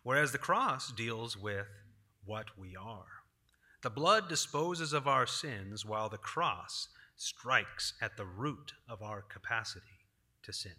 whereas 0.04 0.32
the 0.32 0.38
cross 0.38 0.92
deals 0.92 1.38
with 1.38 1.68
what 2.26 2.58
we 2.58 2.76
are. 2.76 3.24
The 3.84 3.90
blood 3.90 4.30
disposes 4.30 4.94
of 4.94 5.08
our 5.08 5.26
sins, 5.26 5.86
while 5.86 6.10
the 6.10 6.18
cross 6.18 6.88
strikes 7.16 7.94
at 8.02 8.18
the 8.18 8.26
root 8.26 8.74
of 8.88 9.02
our 9.02 9.22
capacity 9.22 10.06
to 10.44 10.54
sin. 10.54 10.76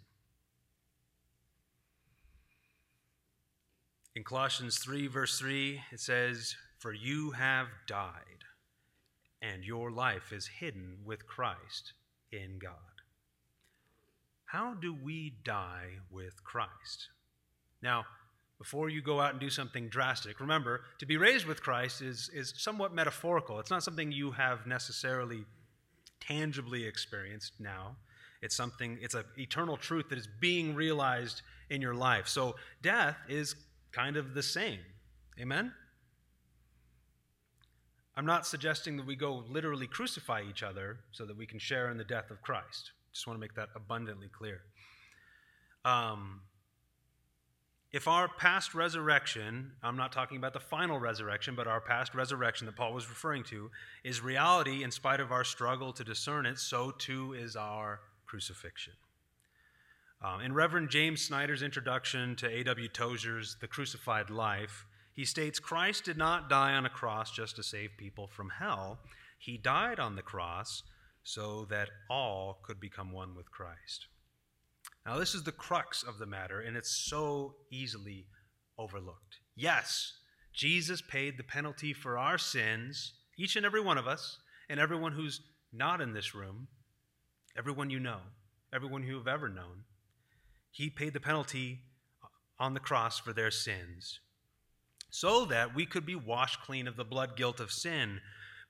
In 4.15 4.23
Colossians 4.23 4.77
3, 4.77 5.07
verse 5.07 5.39
3, 5.39 5.81
it 5.91 5.99
says, 5.99 6.55
For 6.77 6.93
you 6.93 7.31
have 7.31 7.67
died, 7.87 8.45
and 9.41 9.63
your 9.63 9.89
life 9.91 10.31
is 10.31 10.47
hidden 10.59 10.99
with 11.03 11.25
Christ 11.25 11.93
in 12.31 12.59
God. 12.59 13.01
How 14.45 14.75
do 14.75 14.93
we 14.93 15.33
die 15.43 15.99
with 16.11 16.43
Christ? 16.43 17.09
Now, 17.81 18.05
before 18.63 18.87
you 18.87 19.01
go 19.01 19.19
out 19.19 19.31
and 19.31 19.41
do 19.41 19.49
something 19.49 19.89
drastic. 19.89 20.39
Remember, 20.39 20.85
to 20.97 21.05
be 21.05 21.17
raised 21.17 21.45
with 21.45 21.61
Christ 21.61 22.01
is, 22.01 22.29
is 22.33 22.53
somewhat 22.55 22.95
metaphorical. 22.95 23.59
It's 23.59 23.69
not 23.69 23.83
something 23.83 24.09
you 24.09 24.31
have 24.31 24.65
necessarily 24.65 25.43
tangibly 26.21 26.85
experienced 26.85 27.51
now. 27.59 27.97
It's 28.41 28.55
something, 28.55 28.97
it's 29.01 29.15
an 29.15 29.25
eternal 29.37 29.75
truth 29.75 30.07
that 30.07 30.17
is 30.17 30.29
being 30.39 30.75
realized 30.75 31.41
in 31.69 31.81
your 31.81 31.93
life. 31.93 32.29
So 32.29 32.55
death 32.81 33.17
is 33.27 33.53
kind 33.91 34.15
of 34.15 34.33
the 34.33 34.41
same. 34.41 34.79
Amen? 35.37 35.73
I'm 38.15 38.25
not 38.25 38.47
suggesting 38.47 38.95
that 38.95 39.05
we 39.05 39.17
go 39.17 39.43
literally 39.49 39.87
crucify 39.87 40.43
each 40.49 40.63
other 40.63 40.99
so 41.11 41.25
that 41.25 41.35
we 41.35 41.45
can 41.45 41.59
share 41.59 41.91
in 41.91 41.97
the 41.97 42.05
death 42.05 42.31
of 42.31 42.41
Christ. 42.41 42.91
Just 43.11 43.27
want 43.27 43.35
to 43.35 43.41
make 43.41 43.55
that 43.55 43.67
abundantly 43.75 44.29
clear. 44.29 44.61
Um, 45.83 46.39
if 47.93 48.07
our 48.07 48.27
past 48.27 48.73
resurrection, 48.73 49.71
I'm 49.83 49.95
not 49.95 50.11
talking 50.11 50.37
about 50.37 50.53
the 50.53 50.59
final 50.59 50.99
resurrection, 50.99 51.53
but 51.53 51.67
our 51.67 51.79
past 51.79 52.15
resurrection 52.15 52.65
that 52.65 52.75
Paul 52.75 52.91
was 52.91 53.07
referring 53.07 53.43
to, 53.45 53.69
is 54.03 54.19
reality 54.19 54.83
in 54.83 54.89
spite 54.89 55.19
of 55.19 55.31
our 55.31 55.43
struggle 55.43 55.93
to 55.93 56.03
discern 56.03 56.47
it, 56.47 56.57
so 56.57 56.89
too 56.89 57.33
is 57.33 57.55
our 57.55 57.99
crucifixion. 58.25 58.93
Um, 60.23 60.41
in 60.41 60.53
Reverend 60.53 60.89
James 60.89 61.21
Snyder's 61.21 61.61
introduction 61.61 62.35
to 62.37 62.49
A.W. 62.49 62.87
Tozer's 62.87 63.57
The 63.61 63.67
Crucified 63.67 64.31
Life, 64.31 64.87
he 65.13 65.23
states 65.23 65.59
Christ 65.59 66.05
did 66.05 66.17
not 66.17 66.49
die 66.49 66.73
on 66.73 66.87
a 66.87 66.89
cross 66.89 67.29
just 67.31 67.57
to 67.57 67.63
save 67.63 67.91
people 67.97 68.25
from 68.25 68.49
hell. 68.49 68.97
He 69.37 69.57
died 69.57 69.99
on 69.99 70.15
the 70.15 70.23
cross 70.23 70.81
so 71.23 71.65
that 71.69 71.89
all 72.09 72.57
could 72.63 72.79
become 72.79 73.11
one 73.11 73.35
with 73.35 73.51
Christ. 73.51 74.07
Now, 75.05 75.19
this 75.19 75.35
is 75.35 75.43
the 75.43 75.51
crux 75.51 76.03
of 76.03 76.17
the 76.17 76.25
matter, 76.25 76.61
and 76.61 76.77
it's 76.77 76.95
so 77.09 77.55
easily 77.71 78.27
overlooked. 78.77 79.39
Yes, 79.55 80.13
Jesus 80.53 81.01
paid 81.01 81.37
the 81.37 81.43
penalty 81.43 81.93
for 81.93 82.17
our 82.17 82.37
sins, 82.37 83.13
each 83.37 83.55
and 83.55 83.65
every 83.65 83.81
one 83.81 83.97
of 83.97 84.07
us, 84.07 84.37
and 84.69 84.79
everyone 84.79 85.11
who's 85.11 85.41
not 85.73 85.99
in 85.99 86.13
this 86.13 86.33
room, 86.33 86.67
everyone 87.57 87.89
you 87.89 87.99
know, 87.99 88.19
everyone 88.73 89.03
you 89.03 89.17
have 89.17 89.27
ever 89.27 89.49
known. 89.49 89.83
He 90.71 90.89
paid 90.89 91.13
the 91.13 91.19
penalty 91.19 91.79
on 92.59 92.73
the 92.73 92.79
cross 92.79 93.19
for 93.19 93.33
their 93.33 93.51
sins 93.51 94.19
so 95.13 95.45
that 95.45 95.75
we 95.75 95.85
could 95.85 96.07
be 96.07 96.15
washed 96.15 96.61
clean 96.61 96.87
of 96.87 96.95
the 96.95 97.03
blood 97.03 97.37
guilt 97.37 97.59
of 97.59 97.71
sin. 97.71 98.19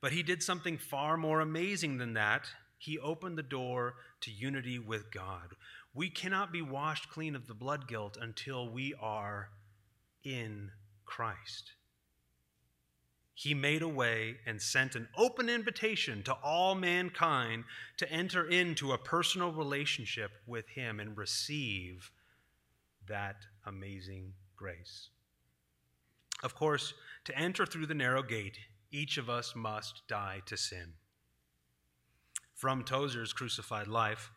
But 0.02 0.12
he 0.12 0.24
did 0.24 0.44
something 0.44 0.78
far 0.78 1.16
more 1.16 1.40
amazing 1.40 1.98
than 1.98 2.14
that. 2.16 2.48
He 2.78 3.00
opened 3.00 3.38
the 3.38 3.44
door 3.44 3.96
to 4.22 4.32
unity 4.32 4.78
with 4.78 5.10
God. 5.10 5.56
We 5.94 6.10
cannot 6.10 6.52
be 6.52 6.62
washed 6.62 7.10
clean 7.10 7.36
of 7.36 7.48
the 7.48 7.54
blood 7.54 7.88
guilt 7.88 8.18
until 8.20 8.68
we 8.68 8.96
are 9.00 9.50
in 10.24 10.72
Christ. 11.06 11.74
He 13.36 13.54
made 13.54 13.82
a 13.82 13.88
way 13.88 14.38
and 14.46 14.62
sent 14.62 14.96
an 14.96 15.08
open 15.18 15.50
invitation 15.50 16.24
to 16.24 16.34
all 16.34 16.76
mankind 16.76 17.66
to 17.98 18.12
enter 18.12 18.48
into 18.48 18.92
a 18.92 18.98
personal 18.98 19.52
relationship 19.52 20.32
with 20.46 20.68
Him 20.70 21.00
and 21.00 21.18
receive 21.18 22.12
that 23.08 23.46
amazing 23.66 24.34
grace. 24.56 25.10
Of 26.44 26.56
course, 26.56 26.94
to 27.26 27.38
enter 27.38 27.66
through 27.66 27.88
the 27.88 27.94
narrow 27.94 28.24
gate, 28.24 28.58
each 28.92 29.18
of 29.18 29.30
us 29.30 29.56
must 29.56 30.08
die 30.08 30.42
to 30.46 30.58
sin. 30.58 30.94
From 32.54 32.84
Tozer's 32.84 33.34
crucified 33.34 33.88
life, 33.88 34.32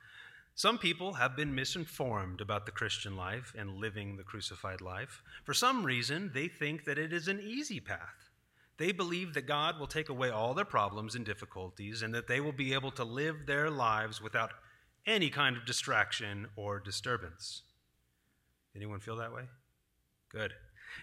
some 0.56 0.78
people 0.78 1.12
have 1.12 1.36
been 1.36 1.54
misinformed 1.54 2.40
about 2.40 2.64
the 2.64 2.72
Christian 2.72 3.14
life 3.14 3.54
and 3.58 3.76
living 3.76 4.16
the 4.16 4.22
crucified 4.22 4.80
life. 4.80 5.22
For 5.44 5.52
some 5.52 5.84
reason, 5.84 6.30
they 6.32 6.48
think 6.48 6.86
that 6.86 6.96
it 6.96 7.12
is 7.12 7.28
an 7.28 7.40
easy 7.40 7.78
path. 7.78 8.30
They 8.78 8.92
believe 8.92 9.34
that 9.34 9.46
God 9.46 9.78
will 9.78 9.86
take 9.86 10.08
away 10.08 10.30
all 10.30 10.54
their 10.54 10.64
problems 10.64 11.14
and 11.14 11.26
difficulties 11.26 12.00
and 12.00 12.14
that 12.14 12.26
they 12.26 12.40
will 12.40 12.52
be 12.52 12.72
able 12.72 12.90
to 12.92 13.04
live 13.04 13.44
their 13.44 13.70
lives 13.70 14.22
without 14.22 14.52
any 15.06 15.28
kind 15.28 15.58
of 15.58 15.66
distraction 15.66 16.46
or 16.56 16.80
disturbance. 16.80 17.62
Anyone 18.74 19.00
feel 19.00 19.16
that 19.16 19.34
way? 19.34 19.42
Good. 20.30 20.54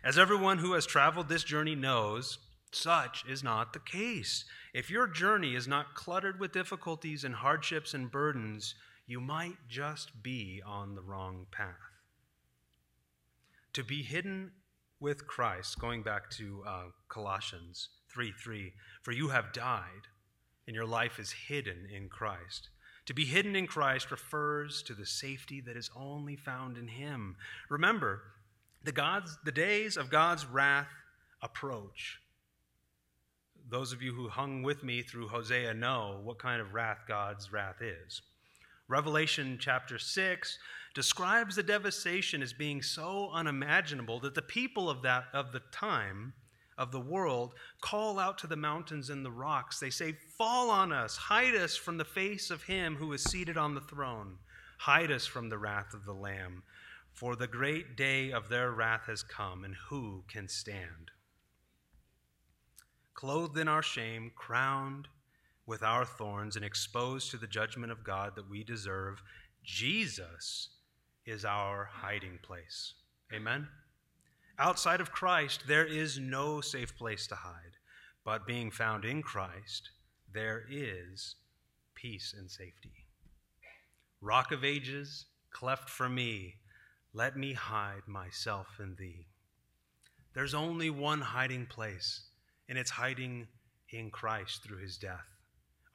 As 0.03 0.17
everyone 0.17 0.57
who 0.57 0.73
has 0.73 0.87
traveled 0.87 1.29
this 1.29 1.43
journey 1.43 1.75
knows, 1.75 2.39
such 2.71 3.23
is 3.29 3.43
not 3.43 3.73
the 3.73 3.79
case. 3.79 4.45
If 4.73 4.89
your 4.89 5.05
journey 5.05 5.53
is 5.53 5.67
not 5.67 5.93
cluttered 5.93 6.39
with 6.39 6.53
difficulties 6.53 7.23
and 7.23 7.35
hardships 7.35 7.93
and 7.93 8.11
burdens, 8.11 8.73
you 9.05 9.19
might 9.19 9.57
just 9.67 10.23
be 10.23 10.61
on 10.65 10.95
the 10.95 11.01
wrong 11.01 11.45
path. 11.51 11.75
To 13.73 13.83
be 13.83 14.03
hidden 14.03 14.51
with 14.99 15.27
Christ, 15.27 15.79
going 15.79 16.03
back 16.03 16.29
to 16.31 16.63
uh, 16.65 16.83
Colossians 17.09 17.89
3 18.13 18.31
3, 18.31 18.71
for 19.01 19.11
you 19.11 19.29
have 19.29 19.51
died, 19.51 20.07
and 20.67 20.75
your 20.75 20.85
life 20.85 21.19
is 21.19 21.31
hidden 21.31 21.87
in 21.93 22.07
Christ. 22.07 22.69
To 23.07 23.13
be 23.13 23.25
hidden 23.25 23.55
in 23.55 23.67
Christ 23.67 24.11
refers 24.11 24.81
to 24.83 24.93
the 24.93 25.05
safety 25.05 25.59
that 25.61 25.75
is 25.75 25.89
only 25.95 26.37
found 26.37 26.77
in 26.77 26.87
Him. 26.87 27.35
Remember, 27.69 28.21
the, 28.83 28.93
God's, 28.93 29.37
the 29.43 29.51
days 29.51 29.97
of 29.97 30.09
God's 30.09 30.45
wrath 30.45 30.87
approach. 31.41 32.19
Those 33.69 33.91
of 33.91 34.01
you 34.01 34.13
who 34.13 34.29
hung 34.29 34.63
with 34.63 34.83
me 34.83 35.01
through 35.01 35.27
Hosea 35.27 35.73
know 35.73 36.21
what 36.23 36.39
kind 36.39 36.61
of 36.61 36.73
wrath 36.73 36.99
God's 37.07 37.51
wrath 37.51 37.81
is. 37.81 38.21
Revelation 38.93 39.57
chapter 39.59 39.97
6 39.97 40.59
describes 40.93 41.55
the 41.55 41.63
devastation 41.63 42.43
as 42.43 42.53
being 42.53 42.83
so 42.83 43.31
unimaginable 43.31 44.19
that 44.19 44.35
the 44.35 44.43
people 44.43 44.87
of 44.87 45.01
that 45.01 45.29
of 45.33 45.51
the 45.51 45.61
time 45.71 46.33
of 46.77 46.91
the 46.91 46.99
world 46.99 47.55
call 47.81 48.19
out 48.19 48.37
to 48.37 48.45
the 48.45 48.55
mountains 48.55 49.09
and 49.09 49.25
the 49.25 49.31
rocks. 49.31 49.79
They 49.79 49.89
say, 49.89 50.13
"Fall 50.37 50.69
on 50.69 50.91
us, 50.91 51.17
hide 51.17 51.55
us 51.55 51.75
from 51.75 51.97
the 51.97 52.05
face 52.05 52.51
of 52.51 52.61
him 52.61 52.97
who 52.97 53.11
is 53.13 53.23
seated 53.23 53.57
on 53.57 53.73
the 53.73 53.81
throne. 53.81 54.37
Hide 54.81 55.09
us 55.11 55.25
from 55.25 55.49
the 55.49 55.57
wrath 55.57 55.95
of 55.95 56.05
the 56.05 56.13
lamb, 56.13 56.61
for 57.11 57.35
the 57.35 57.47
great 57.47 57.95
day 57.95 58.31
of 58.31 58.47
their 58.47 58.71
wrath 58.71 59.07
has 59.07 59.23
come, 59.23 59.65
and 59.65 59.73
who 59.89 60.23
can 60.27 60.47
stand?" 60.47 61.09
Clothed 63.15 63.57
in 63.57 63.67
our 63.67 63.81
shame, 63.81 64.29
crowned 64.35 65.07
with 65.65 65.83
our 65.83 66.05
thorns 66.05 66.55
and 66.55 66.65
exposed 66.65 67.31
to 67.31 67.37
the 67.37 67.47
judgment 67.47 67.91
of 67.91 68.03
God 68.03 68.35
that 68.35 68.49
we 68.49 68.63
deserve, 68.63 69.21
Jesus 69.63 70.69
is 71.25 71.45
our 71.45 71.89
hiding 71.91 72.39
place. 72.43 72.93
Amen? 73.33 73.67
Outside 74.59 75.01
of 75.01 75.11
Christ, 75.11 75.63
there 75.67 75.85
is 75.85 76.19
no 76.19 76.61
safe 76.61 76.95
place 76.95 77.27
to 77.27 77.35
hide, 77.35 77.77
but 78.23 78.45
being 78.45 78.71
found 78.71 79.05
in 79.05 79.23
Christ, 79.23 79.89
there 80.33 80.63
is 80.69 81.35
peace 81.95 82.35
and 82.37 82.49
safety. 82.49 83.07
Rock 84.21 84.51
of 84.51 84.63
ages, 84.63 85.25
cleft 85.51 85.89
for 85.89 86.09
me, 86.09 86.55
let 87.13 87.37
me 87.37 87.53
hide 87.53 88.07
myself 88.07 88.67
in 88.79 88.95
thee. 88.95 89.27
There's 90.33 90.53
only 90.53 90.89
one 90.89 91.21
hiding 91.21 91.67
place, 91.67 92.21
and 92.67 92.77
it's 92.77 92.91
hiding 92.91 93.47
in 93.89 94.09
Christ 94.09 94.63
through 94.63 94.79
his 94.79 94.97
death. 94.97 95.32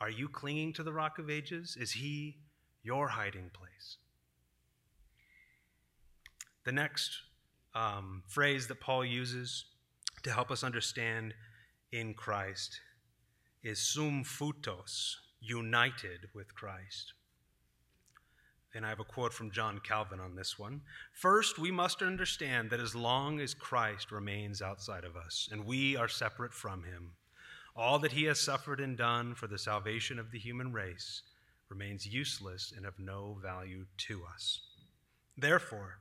Are 0.00 0.11
you 0.11 0.28
clinging 0.28 0.72
to 0.74 0.82
the 0.82 0.92
rock 0.92 1.18
of 1.18 1.28
ages? 1.28 1.76
Is 1.78 1.92
he 1.92 2.37
your 2.82 3.08
hiding 3.08 3.50
place? 3.52 3.96
The 6.64 6.72
next 6.72 7.11
um, 7.74 8.22
phrase 8.28 8.66
that 8.68 8.80
Paul 8.80 9.04
uses 9.04 9.64
to 10.22 10.32
help 10.32 10.50
us 10.50 10.62
understand 10.62 11.34
in 11.92 12.14
Christ 12.14 12.80
is 13.62 13.80
sum 13.80 14.24
futos, 14.24 15.14
united 15.40 16.28
with 16.34 16.54
Christ. 16.54 17.14
And 18.74 18.84
I 18.84 18.90
have 18.90 19.00
a 19.00 19.04
quote 19.04 19.32
from 19.32 19.50
John 19.50 19.80
Calvin 19.80 20.20
on 20.20 20.37
this 20.37 20.58
one. 20.58 20.82
First, 21.14 21.58
we 21.58 21.70
must 21.70 22.02
understand 22.02 22.70
that 22.70 22.80
as 22.80 22.94
long 22.94 23.40
as 23.40 23.54
Christ 23.54 24.12
remains 24.12 24.61
outside 24.61 25.04
of 25.04 25.16
us 25.16 25.48
and 25.50 25.64
we 25.64 25.96
are 25.96 26.08
separate 26.08 26.52
from 26.52 26.84
him, 26.84 27.12
all 27.78 28.00
that 28.00 28.12
he 28.12 28.24
has 28.24 28.40
suffered 28.40 28.80
and 28.80 28.98
done 28.98 29.34
for 29.34 29.46
the 29.46 29.56
salvation 29.56 30.18
of 30.18 30.32
the 30.32 30.38
human 30.38 30.72
race 30.72 31.22
remains 31.68 32.06
useless 32.06 32.72
and 32.76 32.84
of 32.84 32.98
no 32.98 33.38
value 33.40 33.86
to 33.96 34.22
us. 34.34 34.60
Therefore, 35.36 36.00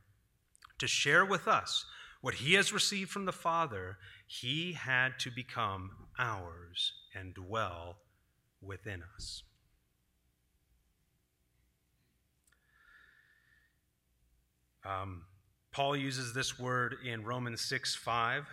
to 0.79 0.87
share 0.87 1.23
with 1.23 1.47
us 1.47 1.85
what 2.21 2.35
he 2.35 2.55
has 2.55 2.73
received 2.73 3.11
from 3.11 3.25
the 3.25 3.31
Father, 3.31 3.97
he 4.25 4.73
had 4.73 5.19
to 5.19 5.29
become 5.29 5.91
ours 6.17 6.93
and 7.13 7.35
dwell 7.35 7.97
within 8.59 9.03
us. 9.15 9.43
Um, 14.83 15.23
Paul 15.71 15.95
uses 15.95 16.33
this 16.33 16.57
word 16.57 16.95
in 17.05 17.23
Romans 17.23 17.61
6 17.61 17.93
5 17.95 18.47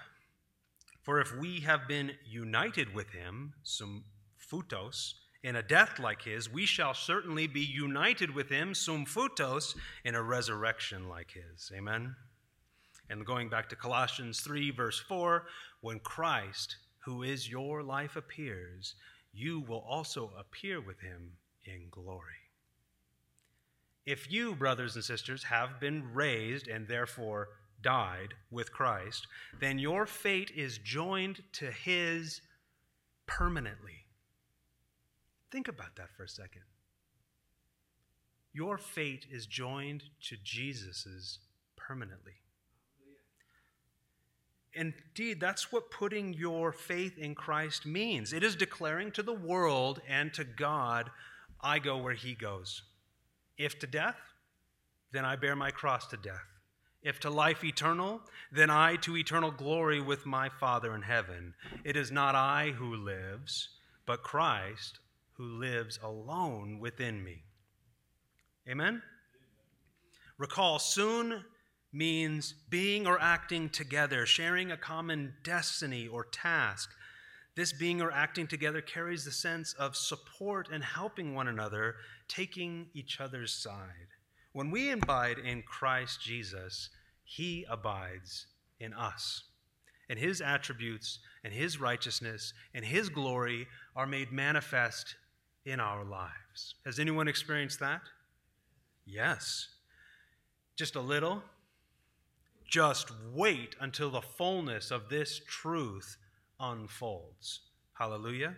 for 1.04 1.20
if 1.20 1.36
we 1.36 1.60
have 1.60 1.86
been 1.86 2.12
united 2.26 2.94
with 2.94 3.10
him, 3.10 3.52
sum 3.62 4.04
futos, 4.40 5.12
in 5.42 5.56
a 5.56 5.62
death 5.62 5.98
like 5.98 6.22
his, 6.22 6.50
we 6.50 6.64
shall 6.64 6.94
certainly 6.94 7.46
be 7.46 7.60
united 7.60 8.34
with 8.34 8.48
him, 8.48 8.74
sum 8.74 9.04
futos, 9.04 9.76
in 10.04 10.14
a 10.14 10.22
resurrection 10.22 11.06
like 11.06 11.32
his. 11.32 11.70
Amen? 11.76 12.16
And 13.10 13.26
going 13.26 13.50
back 13.50 13.68
to 13.68 13.76
Colossians 13.76 14.40
3, 14.40 14.70
verse 14.70 14.98
4, 14.98 15.44
when 15.82 16.00
Christ, 16.00 16.76
who 17.04 17.22
is 17.22 17.50
your 17.50 17.82
life, 17.82 18.16
appears, 18.16 18.94
you 19.34 19.60
will 19.60 19.84
also 19.86 20.32
appear 20.38 20.80
with 20.80 21.00
him 21.00 21.32
in 21.66 21.88
glory. 21.90 22.32
If 24.06 24.32
you, 24.32 24.54
brothers 24.54 24.94
and 24.94 25.04
sisters, 25.04 25.44
have 25.44 25.80
been 25.80 26.14
raised 26.14 26.68
and 26.68 26.88
therefore 26.88 27.48
died 27.84 28.34
with 28.50 28.72
Christ, 28.72 29.28
then 29.60 29.78
your 29.78 30.06
fate 30.06 30.50
is 30.56 30.78
joined 30.78 31.42
to 31.52 31.70
his 31.70 32.40
permanently. 33.26 34.06
Think 35.52 35.68
about 35.68 35.94
that 35.96 36.10
for 36.16 36.24
a 36.24 36.28
second. 36.28 36.62
Your 38.52 38.78
fate 38.78 39.26
is 39.30 39.46
joined 39.46 40.04
to 40.28 40.36
Jesus's 40.42 41.38
permanently. 41.76 42.32
Indeed, 44.72 45.40
that's 45.40 45.70
what 45.70 45.90
putting 45.90 46.32
your 46.32 46.72
faith 46.72 47.16
in 47.16 47.34
Christ 47.36 47.86
means. 47.86 48.32
It 48.32 48.42
is 48.42 48.56
declaring 48.56 49.12
to 49.12 49.22
the 49.22 49.32
world 49.32 50.00
and 50.08 50.34
to 50.34 50.42
God, 50.42 51.10
I 51.60 51.78
go 51.78 51.98
where 51.98 52.14
he 52.14 52.34
goes. 52.34 52.82
If 53.56 53.78
to 53.80 53.86
death, 53.86 54.18
then 55.12 55.24
I 55.24 55.36
bear 55.36 55.54
my 55.54 55.70
cross 55.70 56.08
to 56.08 56.16
death. 56.16 56.53
If 57.04 57.20
to 57.20 57.30
life 57.30 57.62
eternal, 57.62 58.22
then 58.50 58.70
I 58.70 58.96
to 58.96 59.16
eternal 59.16 59.50
glory 59.50 60.00
with 60.00 60.24
my 60.24 60.48
Father 60.48 60.94
in 60.94 61.02
heaven. 61.02 61.54
It 61.84 61.96
is 61.96 62.10
not 62.10 62.34
I 62.34 62.70
who 62.70 62.96
lives, 62.96 63.68
but 64.06 64.22
Christ 64.22 64.98
who 65.34 65.44
lives 65.44 65.98
alone 66.02 66.78
within 66.80 67.22
me. 67.22 67.42
Amen? 68.68 69.02
Recall, 70.38 70.78
soon 70.78 71.44
means 71.92 72.54
being 72.70 73.06
or 73.06 73.20
acting 73.20 73.68
together, 73.68 74.24
sharing 74.24 74.72
a 74.72 74.76
common 74.76 75.34
destiny 75.44 76.08
or 76.08 76.24
task. 76.24 76.90
This 77.54 77.72
being 77.72 78.00
or 78.00 78.10
acting 78.10 78.46
together 78.46 78.80
carries 78.80 79.24
the 79.24 79.30
sense 79.30 79.74
of 79.74 79.94
support 79.94 80.68
and 80.72 80.82
helping 80.82 81.34
one 81.34 81.48
another, 81.48 81.96
taking 82.26 82.86
each 82.94 83.20
other's 83.20 83.52
side. 83.52 84.08
When 84.52 84.70
we 84.70 84.90
abide 84.90 85.38
in 85.38 85.62
Christ 85.62 86.20
Jesus, 86.20 86.88
he 87.24 87.66
abides 87.68 88.46
in 88.78 88.92
us. 88.92 89.44
and 90.08 90.18
his 90.18 90.40
attributes 90.40 91.18
and 91.42 91.52
his 91.52 91.80
righteousness 91.80 92.52
and 92.74 92.84
his 92.84 93.08
glory 93.08 93.66
are 93.96 94.06
made 94.06 94.32
manifest 94.32 95.16
in 95.64 95.80
our 95.80 96.04
lives. 96.04 96.74
Has 96.84 96.98
anyone 96.98 97.28
experienced 97.28 97.80
that? 97.80 98.02
Yes. 99.06 99.68
Just 100.76 100.96
a 100.96 101.00
little? 101.00 101.42
Just 102.68 103.10
wait 103.32 103.76
until 103.80 104.10
the 104.10 104.20
fullness 104.20 104.90
of 104.90 105.08
this 105.08 105.40
truth 105.46 106.16
unfolds. 106.60 107.60
Hallelujah. 107.94 108.54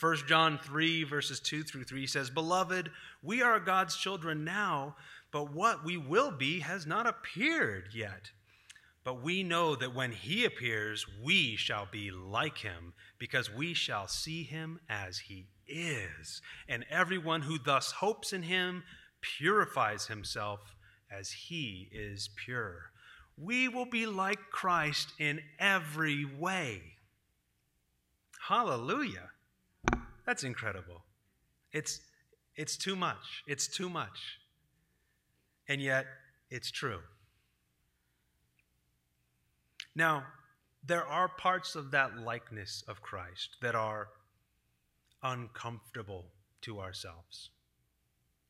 1 0.00 0.16
John 0.26 0.58
3, 0.58 1.04
verses 1.04 1.38
2 1.38 1.62
through 1.62 1.84
3 1.84 2.06
says, 2.06 2.30
Beloved, 2.30 2.90
we 3.22 3.42
are 3.42 3.60
God's 3.60 3.96
children 3.96 4.42
now, 4.42 4.96
but 5.32 5.52
what 5.52 5.84
we 5.84 5.96
will 5.96 6.30
be 6.30 6.60
has 6.60 6.86
not 6.86 7.06
appeared 7.06 7.88
yet. 7.94 8.30
But 9.04 9.22
we 9.22 9.42
know 9.42 9.74
that 9.74 9.94
when 9.94 10.12
he 10.12 10.44
appears, 10.44 11.04
we 11.24 11.56
shall 11.56 11.88
be 11.90 12.12
like 12.12 12.58
him, 12.58 12.92
because 13.18 13.50
we 13.50 13.74
shall 13.74 14.06
see 14.06 14.44
him 14.44 14.78
as 14.88 15.18
he 15.18 15.48
is. 15.66 16.40
And 16.68 16.84
everyone 16.88 17.42
who 17.42 17.58
thus 17.58 17.90
hopes 17.92 18.32
in 18.32 18.44
him 18.44 18.84
purifies 19.20 20.06
himself 20.06 20.60
as 21.10 21.32
he 21.32 21.88
is 21.90 22.30
pure. 22.44 22.90
We 23.36 23.66
will 23.68 23.86
be 23.86 24.06
like 24.06 24.38
Christ 24.52 25.12
in 25.18 25.40
every 25.58 26.24
way. 26.24 26.82
Hallelujah. 28.48 29.30
That's 30.26 30.44
incredible. 30.44 31.02
It's, 31.72 32.00
it's 32.54 32.76
too 32.76 32.94
much. 32.94 33.42
It's 33.46 33.66
too 33.66 33.88
much. 33.88 34.38
And 35.68 35.80
yet, 35.80 36.06
it's 36.50 36.70
true. 36.70 37.00
Now, 39.94 40.24
there 40.84 41.06
are 41.06 41.28
parts 41.28 41.76
of 41.76 41.90
that 41.92 42.18
likeness 42.18 42.82
of 42.88 43.02
Christ 43.02 43.56
that 43.62 43.74
are 43.74 44.08
uncomfortable 45.22 46.26
to 46.62 46.80
ourselves, 46.80 47.50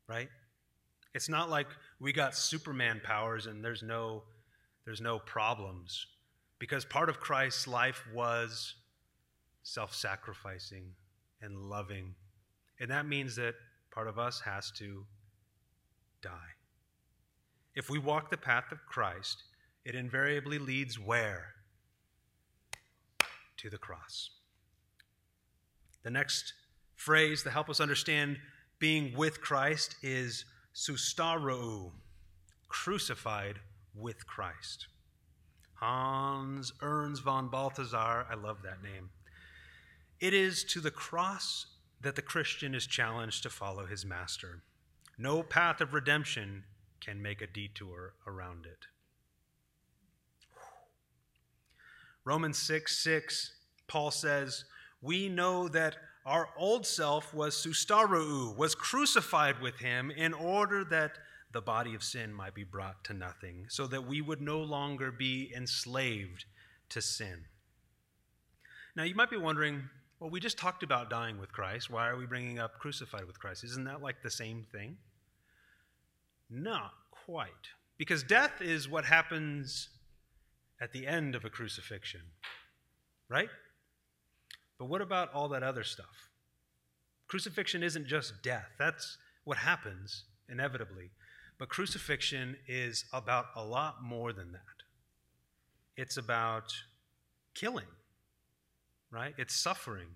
right? 0.09 0.29
It's 1.15 1.29
not 1.29 1.51
like 1.51 1.67
we 2.01 2.13
got 2.13 2.35
Superman 2.35 3.01
powers 3.05 3.47
and 3.47 3.63
there's 3.63 3.83
no, 3.83 4.23
there's 4.85 5.01
no 5.01 5.19
problems, 5.19 6.07
because 6.59 6.85
part 6.85 7.09
of 7.09 7.21
Christ's 7.21 7.69
life 7.69 8.03
was 8.15 8.75
self 9.63 9.95
sacrificing 9.95 10.93
and 11.43 11.57
loving. 11.57 12.15
And 12.81 12.91
that 12.91 13.07
means 13.07 13.37
that 13.37 13.55
part 13.91 14.09
of 14.09 14.19
us 14.19 14.41
has 14.41 14.71
to 14.79 15.05
die. 16.23 16.31
If 17.75 17.89
we 17.89 17.99
walk 17.99 18.31
the 18.31 18.37
path 18.37 18.71
of 18.71 18.87
Christ, 18.87 19.43
it 19.85 19.95
invariably 19.95 20.59
leads 20.59 20.99
where? 20.99 21.55
To 23.59 23.71
the 23.71 23.79
cross. 23.79 24.31
The 26.03 26.11
next 26.11 26.53
phrase 26.97 27.43
to 27.45 27.51
help 27.51 27.71
us 27.71 27.81
understand 27.81 28.39
being 28.79 29.17
with 29.17 29.41
Christ 29.41 29.97
is 30.03 30.45
sustarou, 30.75 31.93
crucified 32.69 33.61
with 33.95 34.27
Christ. 34.27 34.89
Hans 35.75 36.73
Urs 36.81 37.23
von 37.23 37.49
Balthasar, 37.49 38.27
I 38.31 38.35
love 38.35 38.63
that 38.63 38.83
name. 38.83 39.11
It 40.21 40.35
is 40.35 40.65
to 40.65 40.81
the 40.81 40.91
cross 40.91 41.67
that 42.01 42.17
the 42.17 42.23
Christian 42.23 42.75
is 42.75 42.87
challenged 42.87 43.43
to 43.43 43.51
follow 43.51 43.87
his 43.87 44.05
master. 44.05 44.63
No 45.19 45.43
path 45.43 45.81
of 45.81 45.95
redemption 45.95 46.65
can 47.05 47.21
make 47.21 47.43
a 47.43 47.47
detour 47.47 48.15
around 48.27 48.67
it. 48.67 48.87
Romans 52.25 52.59
6 52.59 53.03
6, 53.03 53.53
Paul 53.89 54.11
says, 54.11 54.65
We 55.01 55.29
know 55.29 55.69
that 55.69 55.97
our 56.25 56.49
old 56.57 56.87
self 56.87 57.35
was 57.35 57.57
sustarou, 57.57 58.57
was 58.57 58.75
crucified 58.75 59.61
with 59.61 59.77
him 59.79 60.11
in 60.13 60.33
order 60.33 60.85
that 60.85 61.19
the 61.53 61.61
body 61.61 61.95
of 61.95 62.03
sin 62.03 62.33
might 62.33 62.55
be 62.55 62.65
brought 62.65 63.05
to 63.05 63.13
nothing, 63.13 63.67
so 63.69 63.87
that 63.89 64.07
we 64.07 64.21
would 64.21 64.41
no 64.41 64.61
longer 64.61 65.11
be 65.11 65.53
enslaved 65.55 66.45
to 66.89 67.03
sin. 67.03 67.45
Now, 68.95 69.03
you 69.03 69.15
might 69.15 69.31
be 69.31 69.37
wondering, 69.37 69.83
well, 70.21 70.31
we 70.31 70.39
just 70.39 70.59
talked 70.59 70.83
about 70.83 71.11
dying 71.11 71.39
with 71.39 71.53
Christ. 71.53 71.91
Why 71.91 72.09
are 72.09 72.17
we 72.17 72.27
bringing 72.27 72.59
up 72.59 72.79
crucified 72.79 73.25
with 73.25 73.41
Christ? 73.41 73.65
Isn't 73.65 73.85
that 73.85 74.01
like 74.01 74.23
the 74.23 74.31
same 74.31 74.65
thing? 74.71 74.97
Not 76.53 76.93
quite. 77.11 77.49
Because 77.97 78.23
death 78.23 78.61
is 78.61 78.89
what 78.89 79.07
happens 79.07 79.89
at 80.81 80.93
the 80.93 81.07
end 81.07 81.35
of 81.35 81.45
a 81.45 81.51
crucifixion, 81.51 82.21
right? 83.29 83.49
But 84.79 84.87
what 84.87 85.01
about 85.01 85.33
all 85.33 85.49
that 85.51 85.63
other 85.63 85.85
stuff? 85.85 86.31
Crucifixion 87.29 87.83
isn't 87.83 88.07
just 88.07 88.43
death, 88.43 88.69
that's 88.79 89.17
what 89.45 89.57
happens 89.57 90.25
inevitably. 90.49 91.11
But 91.59 91.69
crucifixion 91.69 92.57
is 92.67 93.05
about 93.13 93.47
a 93.57 93.65
lot 93.65 94.03
more 94.03 94.33
than 94.33 94.53
that. 94.53 94.61
It's 95.97 96.17
about 96.17 96.73
killing, 97.55 97.87
right? 99.11 99.35
It's 99.39 99.55
suffering, 99.55 100.09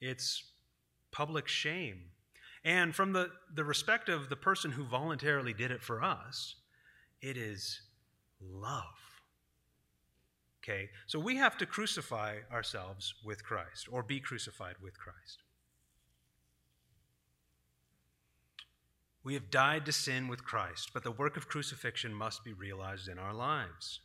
it's 0.00 0.44
public 1.10 1.48
shame. 1.48 2.02
And 2.64 2.94
from 2.94 3.12
the, 3.12 3.30
the 3.54 3.64
respect 3.64 4.08
of 4.08 4.28
the 4.28 4.36
person 4.36 4.70
who 4.70 4.84
voluntarily 4.84 5.54
did 5.54 5.70
it 5.70 5.82
for 5.82 6.02
us, 6.02 6.56
it 7.22 7.36
is 7.36 7.80
love. 8.40 8.84
Okay? 10.62 10.90
So 11.06 11.18
we 11.18 11.36
have 11.36 11.56
to 11.58 11.66
crucify 11.66 12.36
ourselves 12.52 13.14
with 13.24 13.44
Christ 13.44 13.88
or 13.90 14.02
be 14.02 14.20
crucified 14.20 14.76
with 14.82 14.98
Christ. 14.98 15.42
We 19.22 19.34
have 19.34 19.50
died 19.50 19.84
to 19.86 19.92
sin 19.92 20.28
with 20.28 20.44
Christ, 20.44 20.90
but 20.94 21.02
the 21.02 21.10
work 21.10 21.36
of 21.36 21.48
crucifixion 21.48 22.14
must 22.14 22.42
be 22.42 22.52
realized 22.52 23.08
in 23.08 23.18
our 23.18 23.34
lives. 23.34 24.00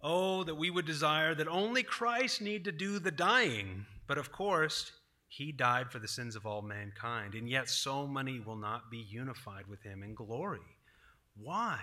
Oh, 0.00 0.44
that 0.44 0.54
we 0.54 0.70
would 0.70 0.86
desire 0.86 1.34
that 1.34 1.48
only 1.48 1.82
Christ 1.82 2.40
need 2.40 2.64
to 2.64 2.72
do 2.72 3.00
the 3.00 3.10
dying. 3.10 3.86
But 4.06 4.18
of 4.18 4.30
course, 4.30 4.92
he 5.28 5.52
died 5.52 5.92
for 5.92 5.98
the 5.98 6.08
sins 6.08 6.34
of 6.34 6.46
all 6.46 6.62
mankind, 6.62 7.34
and 7.34 7.48
yet 7.48 7.68
so 7.68 8.06
many 8.06 8.40
will 8.40 8.56
not 8.56 8.90
be 8.90 8.98
unified 8.98 9.66
with 9.68 9.82
him 9.82 10.02
in 10.02 10.14
glory. 10.14 10.60
Why? 11.36 11.80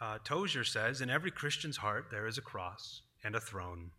Uh, 0.00 0.18
Tozer 0.24 0.64
says, 0.64 1.00
In 1.00 1.10
every 1.10 1.30
Christian's 1.30 1.76
heart 1.76 2.06
there 2.10 2.26
is 2.26 2.38
a 2.38 2.42
cross 2.42 3.02
and 3.22 3.34
a 3.34 3.40
throne. 3.40 3.90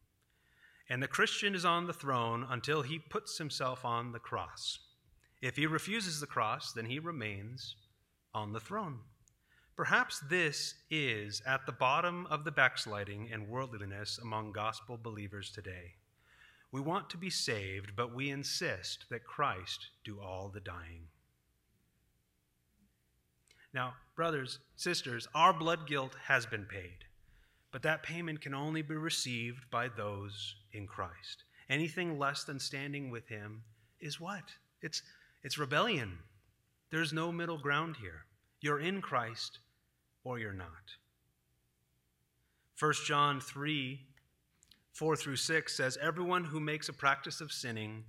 And 0.90 1.04
the 1.04 1.08
Christian 1.08 1.54
is 1.54 1.66
on 1.66 1.86
the 1.86 1.94
throne 1.94 2.48
until 2.50 2.82
he 2.82 2.98
puts 2.98 3.38
himself 3.38 3.86
on 3.86 4.12
the 4.12 4.20
cross. 4.20 4.80
If 5.42 5.56
he 5.56 5.68
refuses 5.68 6.20
the 6.20 6.28
cross, 6.28 6.74
then 6.74 6.86
he 6.86 7.00
remains 7.00 7.76
on 8.34 8.54
the 8.54 8.60
throne. 8.60 9.00
Perhaps 9.76 10.20
this 10.30 10.74
is 10.90 11.42
at 11.46 11.66
the 11.66 11.72
bottom 11.72 12.28
of 12.28 12.44
the 12.44 12.52
backsliding 12.52 13.30
and 13.32 13.48
worldliness 13.48 14.18
among 14.22 14.52
gospel 14.52 14.98
believers 14.98 15.52
today. 15.52 15.94
We 16.72 16.82
want 16.82 17.10
to 17.10 17.18
be 17.18 17.30
saved, 17.30 17.96
but 17.96 18.14
we 18.14 18.30
insist 18.30 19.06
that 19.10 19.26
Christ 19.26 19.88
do 20.04 20.20
all 20.20 20.50
the 20.50 20.60
dying. 20.60 21.08
Now, 23.74 23.94
brothers, 24.16 24.60
sisters, 24.76 25.28
our 25.34 25.54
blood 25.54 25.88
guilt 25.88 26.16
has 26.28 26.46
been 26.46 26.66
paid, 26.66 27.06
but 27.72 27.84
that 27.84 28.04
payment 28.04 28.42
can 28.42 28.54
only 28.54 28.82
be 28.82 28.96
received 28.96 29.70
by 29.72 29.90
those 29.90 30.56
in 30.74 30.88
Christ. 30.88 31.44
Anything 31.70 32.18
less 32.18 32.44
than 32.44 32.60
standing 32.60 33.12
with 33.12 33.28
Him 33.28 33.64
is 34.00 34.20
what? 34.20 34.44
It's, 34.82 35.04
it's 35.44 35.58
rebellion. 35.58 36.18
There's 36.90 37.14
no 37.14 37.32
middle 37.32 37.60
ground 37.60 37.98
here. 38.02 38.26
You're 38.62 38.80
in 38.80 39.02
Christ 39.02 39.60
or 40.24 40.40
you're 40.40 40.52
not. 40.54 40.68
1 42.80 42.94
John 43.06 43.40
3 43.42 44.00
4 45.00 45.16
through 45.16 45.38
6 45.38 45.78
says, 45.78 45.98
Everyone 46.02 46.44
who 46.44 46.60
makes 46.60 46.90
a 46.90 46.94
practice 46.94 47.40
of 47.40 47.54
sinning 47.54 48.04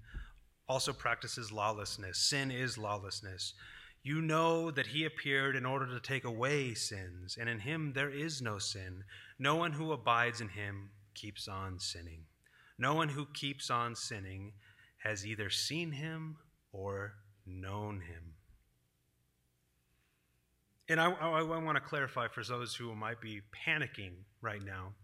also 0.68 0.92
practices 0.92 1.52
lawlessness. 1.52 2.18
Sin 2.18 2.50
is 2.50 2.76
lawlessness. 2.76 3.54
You 4.02 4.20
know 4.20 4.72
that 4.72 4.88
he 4.88 5.04
appeared 5.04 5.54
in 5.54 5.64
order 5.64 5.86
to 5.86 6.00
take 6.00 6.24
away 6.24 6.74
sins, 6.74 7.38
and 7.38 7.48
in 7.48 7.60
him 7.60 7.92
there 7.94 8.10
is 8.10 8.42
no 8.42 8.58
sin. 8.58 9.04
No 9.38 9.54
one 9.54 9.70
who 9.70 9.92
abides 9.92 10.40
in 10.40 10.48
him 10.48 10.90
keeps 11.14 11.46
on 11.46 11.78
sinning. 11.78 12.24
No 12.76 12.94
one 12.94 13.10
who 13.10 13.26
keeps 13.34 13.70
on 13.70 13.94
sinning 13.94 14.54
has 15.04 15.24
either 15.24 15.48
seen 15.48 15.92
him 15.92 16.38
or 16.72 17.12
known 17.46 18.00
him. 18.00 18.34
And 20.88 21.00
I, 21.00 21.08
I, 21.12 21.38
I 21.38 21.58
want 21.58 21.76
to 21.76 21.80
clarify 21.80 22.26
for 22.26 22.42
those 22.42 22.74
who 22.74 22.96
might 22.96 23.20
be 23.20 23.42
panicking 23.64 24.24
right 24.42 24.64
now. 24.64 24.94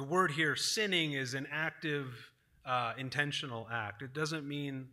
The 0.00 0.06
word 0.06 0.30
here, 0.30 0.56
sinning, 0.56 1.12
is 1.12 1.34
an 1.34 1.46
active, 1.52 2.06
uh, 2.64 2.94
intentional 2.96 3.68
act. 3.70 4.00
It 4.00 4.14
doesn't 4.14 4.48
mean 4.48 4.88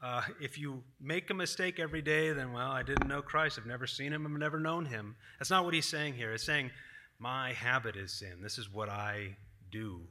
uh, 0.00 0.22
if 0.40 0.56
you 0.56 0.84
make 1.00 1.28
a 1.30 1.34
mistake 1.34 1.80
every 1.80 2.02
day, 2.02 2.32
then, 2.32 2.52
well, 2.52 2.70
I 2.70 2.84
didn't 2.84 3.08
know 3.08 3.20
Christ. 3.20 3.58
I've 3.58 3.66
never 3.66 3.88
seen 3.88 4.12
him. 4.12 4.24
I've 4.24 4.38
never 4.38 4.60
known 4.60 4.86
him. 4.86 5.16
That's 5.40 5.50
not 5.50 5.64
what 5.64 5.74
he's 5.74 5.88
saying 5.88 6.14
here. 6.14 6.30
He's 6.30 6.44
saying, 6.44 6.70
my 7.18 7.52
habit 7.52 7.96
is 7.96 8.16
sin. 8.16 8.40
This 8.40 8.58
is 8.58 8.72
what 8.72 8.88
I 8.88 9.36
do 9.72 10.02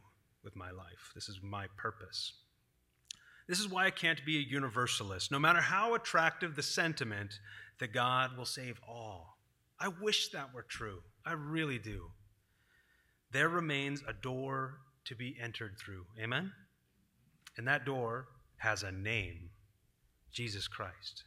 with 0.43 0.57
my 0.57 0.71
life. 0.71 1.13
This 1.15 1.29
is 1.29 1.39
my 1.41 1.67
purpose. 1.77 2.33
This 3.47 3.61
is 3.61 3.69
why 3.69 3.85
I 3.85 3.91
can't 3.91 4.25
be 4.25 4.35
a 4.39 4.41
universalist, 4.41 5.31
no 5.31 5.39
matter 5.39 5.61
how 5.61 5.95
attractive 5.95 6.57
the 6.57 6.63
sentiment 6.63 7.39
that 7.79 7.93
God 7.93 8.35
will 8.37 8.43
save 8.43 8.81
all. 8.85 9.37
I 9.79 9.87
wish 9.87 10.31
that 10.31 10.53
were 10.53 10.65
true. 10.67 10.99
I 11.25 11.31
really 11.31 11.79
do. 11.79 12.11
There 13.31 13.49
remains 13.49 14.03
a 14.07 14.13
door 14.13 14.79
to 15.05 15.15
be 15.15 15.37
entered 15.41 15.77
through. 15.77 16.05
Amen? 16.19 16.51
And 17.57 17.67
that 17.67 17.85
door 17.85 18.27
has 18.57 18.83
a 18.83 18.91
name 18.91 19.49
Jesus 20.31 20.67
Christ. 20.67 21.23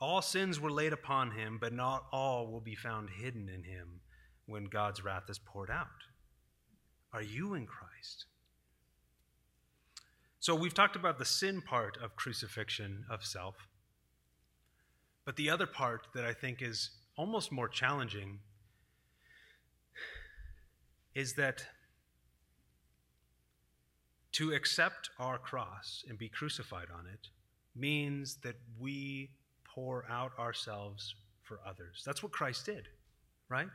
All 0.00 0.22
sins 0.22 0.58
were 0.58 0.70
laid 0.70 0.92
upon 0.92 1.32
him, 1.32 1.58
but 1.60 1.72
not 1.72 2.04
all 2.12 2.50
will 2.50 2.60
be 2.60 2.74
found 2.74 3.10
hidden 3.10 3.48
in 3.48 3.62
him 3.62 4.00
when 4.46 4.64
God's 4.64 5.04
wrath 5.04 5.24
is 5.28 5.38
poured 5.38 5.70
out. 5.70 5.86
Are 7.12 7.22
you 7.22 7.54
in 7.54 7.66
Christ? 7.66 8.26
So 10.40 10.56
we've 10.56 10.74
talked 10.74 10.96
about 10.96 11.18
the 11.18 11.24
sin 11.24 11.62
part 11.62 11.96
of 12.02 12.16
crucifixion 12.16 13.04
of 13.08 13.24
self. 13.24 13.54
But 15.24 15.36
the 15.36 15.50
other 15.50 15.66
part 15.66 16.08
that 16.14 16.24
I 16.24 16.32
think 16.32 16.60
is 16.60 16.90
almost 17.16 17.52
more 17.52 17.68
challenging 17.68 18.40
is 21.14 21.34
that 21.34 21.64
to 24.32 24.52
accept 24.52 25.10
our 25.18 25.38
cross 25.38 26.04
and 26.08 26.18
be 26.18 26.28
crucified 26.28 26.88
on 26.96 27.06
it 27.06 27.28
means 27.74 28.36
that 28.42 28.56
we 28.80 29.30
pour 29.64 30.04
out 30.10 30.32
ourselves 30.38 31.14
for 31.42 31.60
others. 31.66 32.02
That's 32.04 32.22
what 32.22 32.32
Christ 32.32 32.66
did, 32.66 32.88
right? 33.48 33.68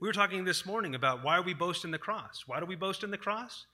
We 0.00 0.08
were 0.08 0.12
talking 0.12 0.44
this 0.44 0.66
morning 0.66 0.94
about 0.94 1.24
why 1.24 1.40
we 1.40 1.54
boast 1.54 1.84
in 1.84 1.90
the 1.90 1.98
cross. 1.98 2.44
Why 2.46 2.60
do 2.60 2.66
we 2.66 2.76
boast 2.76 3.04
in 3.04 3.10
the 3.10 3.18
cross? 3.18 3.66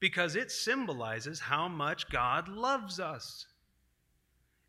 Because 0.00 0.36
it 0.36 0.50
symbolizes 0.50 1.40
how 1.40 1.68
much 1.68 2.10
God 2.10 2.48
loves 2.48 3.00
us. 3.00 3.46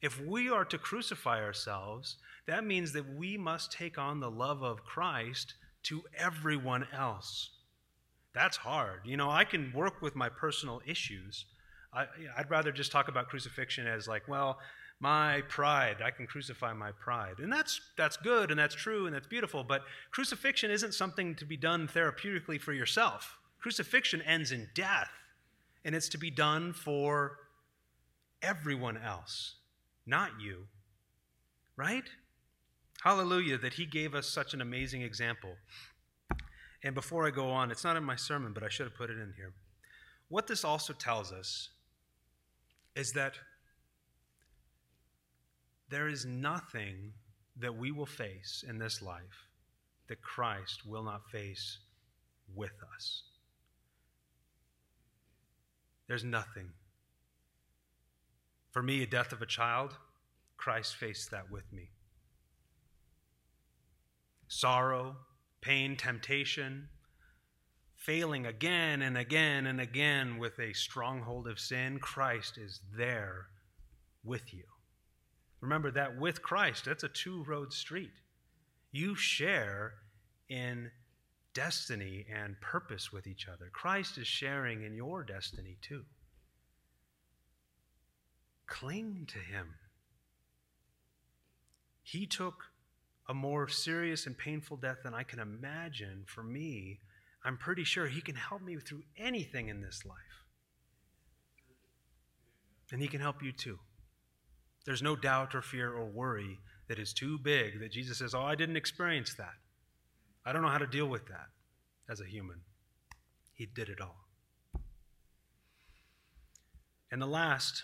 If 0.02 0.22
we 0.22 0.50
are 0.50 0.65
to 0.65 0.78
crucify 0.78 1.41
ourselves, 1.43 2.17
that 2.46 2.65
means 2.65 2.93
that 2.93 3.17
we 3.17 3.38
must 3.38 3.72
take 3.72 3.98
on 3.98 4.20
the 4.20 4.32
love 4.32 4.63
of 4.63 4.84
Christ 4.84 5.56
to 5.84 6.04
everyone 6.17 6.88
else. 6.93 7.50
That's 8.38 8.58
hard. 8.58 9.00
You 9.04 9.17
know, 9.17 9.32
I 9.32 9.45
can 9.45 9.73
work 9.73 10.00
with 10.00 10.15
my 10.15 10.30
personal 10.30 10.80
issues. 10.86 11.45
I, 11.91 12.06
would 12.38 12.52
rather 12.52 12.71
just 12.71 12.91
talk 12.91 13.08
about 13.08 13.30
crucifixion 13.30 13.88
as 13.88 14.08
like, 14.08 14.28
well, 14.28 14.60
my 15.00 15.41
pride, 15.50 16.04
I 16.06 16.12
can 16.12 16.28
crucify 16.28 16.73
my 16.73 16.91
pride. 16.91 17.39
And 17.39 17.52
that's, 17.52 17.82
that's 17.97 18.15
good 18.15 18.52
and 18.52 18.60
that's 18.60 18.76
true 18.76 19.08
and 19.08 19.15
that's 19.15 19.26
beautiful, 19.26 19.63
but 19.63 19.82
crucifixion 20.12 20.69
isn't 20.69 20.93
something 20.93 21.34
to 21.34 21.45
be 21.45 21.58
done 21.58 21.88
therapeutically 21.88 22.62
for 22.62 22.73
yourself. 22.73 23.39
Crucifixion 23.60 24.21
ends 24.21 24.52
in 24.52 24.69
death, 24.76 25.10
and 25.84 25.95
it's 25.95 26.10
to 26.10 26.19
be 26.19 26.30
done 26.30 26.73
for 26.73 27.39
everyone 28.43 28.97
else, 28.97 29.56
not 30.06 30.30
you. 30.39 30.67
Right? 31.76 32.06
Hallelujah 33.02 33.58
that 33.58 33.73
he 33.73 33.88
gave 33.88 34.13
us 34.13 34.30
such 34.30 34.54
an 34.54 34.62
amazing 34.62 35.02
example. 35.02 35.56
And 36.88 36.95
before 36.95 37.28
I 37.28 37.32
go 37.32 37.50
on, 37.50 37.69
it's 37.69 37.84
not 37.84 37.97
in 37.97 38.04
my 38.06 38.15
sermon, 38.15 38.54
but 38.54 38.63
I 38.63 38.69
should 38.69 38.86
have 38.86 38.95
put 38.95 39.10
it 39.10 39.17
in 39.17 39.34
here. 39.36 39.52
What 40.30 40.47
this 40.47 40.63
also 40.63 40.93
tells 40.93 41.34
us 41.34 41.67
is 42.95 43.12
that 43.12 43.34
there 45.89 46.08
is 46.08 46.26
nothing 46.26 47.12
that 47.60 47.76
we 47.76 47.91
will 47.91 48.06
face 48.06 48.63
in 48.65 48.78
this 48.78 49.02
life 49.02 49.50
that 50.08 50.21
Christ 50.21 50.86
will 50.86 51.04
not 51.04 51.30
face 51.30 51.80
with 52.56 52.71
us. 52.95 53.23
There's 56.08 56.23
nothing. 56.23 56.69
For 58.71 58.82
me, 58.82 59.04
a 59.04 59.08
death 59.08 59.34
of 59.34 59.41
a 59.41 59.45
child, 59.45 59.93
Christ 60.56 60.95
faced 60.95 61.32
that 61.32 61.52
with 61.52 61.65
me. 61.73 61.89
Sorrow, 64.47 65.17
pain, 65.68 65.98
temptation, 65.98 66.88
failing 67.94 68.46
again 68.46 69.02
and 69.02 69.18
again 69.18 69.68
and 69.68 69.82
again 69.82 70.38
with 70.38 70.58
a 70.60 70.72
stronghold 70.72 71.46
of 71.46 71.60
sin, 71.60 72.00
Christ 72.00 72.58
is 72.58 72.80
there 72.96 73.48
with 74.24 74.54
you. 74.54 74.64
Remember 75.60 75.92
that 75.92 76.18
with 76.18 76.42
Christ, 76.42 76.86
that's 76.86 77.04
a 77.04 77.10
two 77.10 77.44
road 77.44 77.74
street. 77.74 78.14
You 78.94 79.14
share 79.16 79.96
in 80.48 80.90
destiny 81.54 82.26
and 82.34 82.56
purpose 82.62 83.12
with 83.12 83.28
each 83.28 83.50
other. 83.50 83.70
Christ 83.74 84.18
is 84.18 84.28
sharing 84.28 84.84
in 84.84 84.94
your 84.94 85.22
destiny 85.26 85.76
too. 85.82 86.06
Cling 88.68 89.28
to 89.34 89.40
Him. 89.40 89.74
He 92.04 92.26
took 92.26 92.56
a 93.30 93.34
more 93.34 93.68
serious 93.68 94.26
and 94.26 94.38
painful 94.38 94.78
death 94.78 94.98
than 95.04 95.13
I 95.13 95.24
can 95.24 95.40
imagine 95.40 96.24
for 96.26 96.44
me, 96.44 97.00
I'm 97.44 97.58
pretty 97.58 97.84
sure 97.84 98.08
He 98.08 98.22
can 98.22 98.36
help 98.36 98.62
me 98.62 98.78
through 98.78 99.04
anything 99.18 99.68
in 99.68 99.82
this 99.82 100.04
life. 100.06 100.18
And 102.92 103.02
He 103.02 103.08
can 103.08 103.20
help 103.20 103.44
you 103.44 103.52
too. 103.52 103.80
There's 104.86 105.02
no 105.02 105.16
doubt 105.16 105.54
or 105.54 105.62
fear 105.62 105.92
or 105.92 106.06
worry 106.06 106.60
that 106.88 107.00
is 107.00 107.13
too 107.13 107.38
big 107.38 107.82
that 107.82 107.92
Jesus 107.92 108.20
says, 108.20 108.34
Oh, 108.34 108.44
I 108.44 108.56
didn't 108.56 108.78
experience 108.78 109.34
that. 109.36 109.56
I 110.46 110.54
don't 110.54 110.62
know 110.62 110.70
how 110.70 110.78
to 110.78 110.88
deal 110.88 111.08
with 111.08 111.28
that 111.28 111.48
as 112.10 112.22
a 112.22 112.26
human. 112.26 112.62
He 113.54 113.66
did 113.66 113.90
it 113.90 114.00
all. 114.00 114.28
And 117.12 117.22
the 117.22 117.28
last 117.28 117.84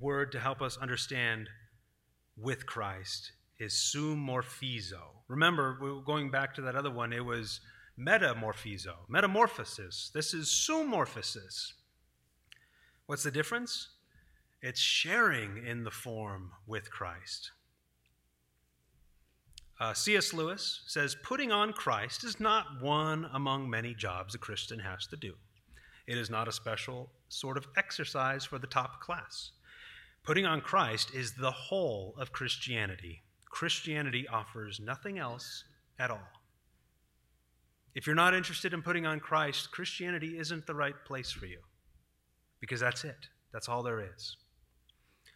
word 0.00 0.32
to 0.32 0.40
help 0.40 0.62
us 0.62 0.78
understand 0.78 1.48
with 2.36 2.64
Christ 2.64 3.32
is 3.60 3.74
zoomorphizo. 3.94 5.02
Remember, 5.28 5.78
we're 5.80 6.00
going 6.00 6.30
back 6.30 6.54
to 6.54 6.62
that 6.62 6.74
other 6.74 6.90
one, 6.90 7.12
it 7.12 7.24
was 7.24 7.60
metamorphizo, 7.98 8.94
metamorphosis. 9.08 10.10
This 10.12 10.34
is 10.34 10.48
zoomorphosis. 10.48 11.74
What's 13.06 13.22
the 13.22 13.30
difference? 13.30 13.90
It's 14.62 14.80
sharing 14.80 15.64
in 15.64 15.84
the 15.84 15.90
form 15.90 16.52
with 16.66 16.90
Christ. 16.90 17.50
Uh, 19.78 19.94
C.S. 19.94 20.34
Lewis 20.34 20.82
says, 20.86 21.16
Putting 21.22 21.52
on 21.52 21.72
Christ 21.72 22.24
is 22.24 22.40
not 22.40 22.82
one 22.82 23.28
among 23.32 23.70
many 23.70 23.94
jobs 23.94 24.34
a 24.34 24.38
Christian 24.38 24.78
has 24.78 25.06
to 25.06 25.16
do. 25.16 25.34
It 26.06 26.18
is 26.18 26.28
not 26.28 26.48
a 26.48 26.52
special 26.52 27.10
sort 27.28 27.56
of 27.56 27.66
exercise 27.76 28.44
for 28.44 28.58
the 28.58 28.66
top 28.66 29.00
class. 29.00 29.52
Putting 30.22 30.44
on 30.44 30.60
Christ 30.60 31.14
is 31.14 31.32
the 31.32 31.50
whole 31.50 32.14
of 32.18 32.32
Christianity. 32.32 33.22
Christianity 33.50 34.26
offers 34.26 34.80
nothing 34.80 35.18
else 35.18 35.64
at 35.98 36.10
all. 36.10 36.28
If 37.94 38.06
you're 38.06 38.16
not 38.16 38.34
interested 38.34 38.72
in 38.72 38.82
putting 38.82 39.04
on 39.04 39.20
Christ, 39.20 39.72
Christianity 39.72 40.38
isn't 40.38 40.66
the 40.66 40.74
right 40.74 40.94
place 41.04 41.30
for 41.30 41.46
you 41.46 41.58
because 42.60 42.80
that's 42.80 43.04
it. 43.04 43.28
That's 43.52 43.68
all 43.68 43.82
there 43.82 44.00
is. 44.00 44.36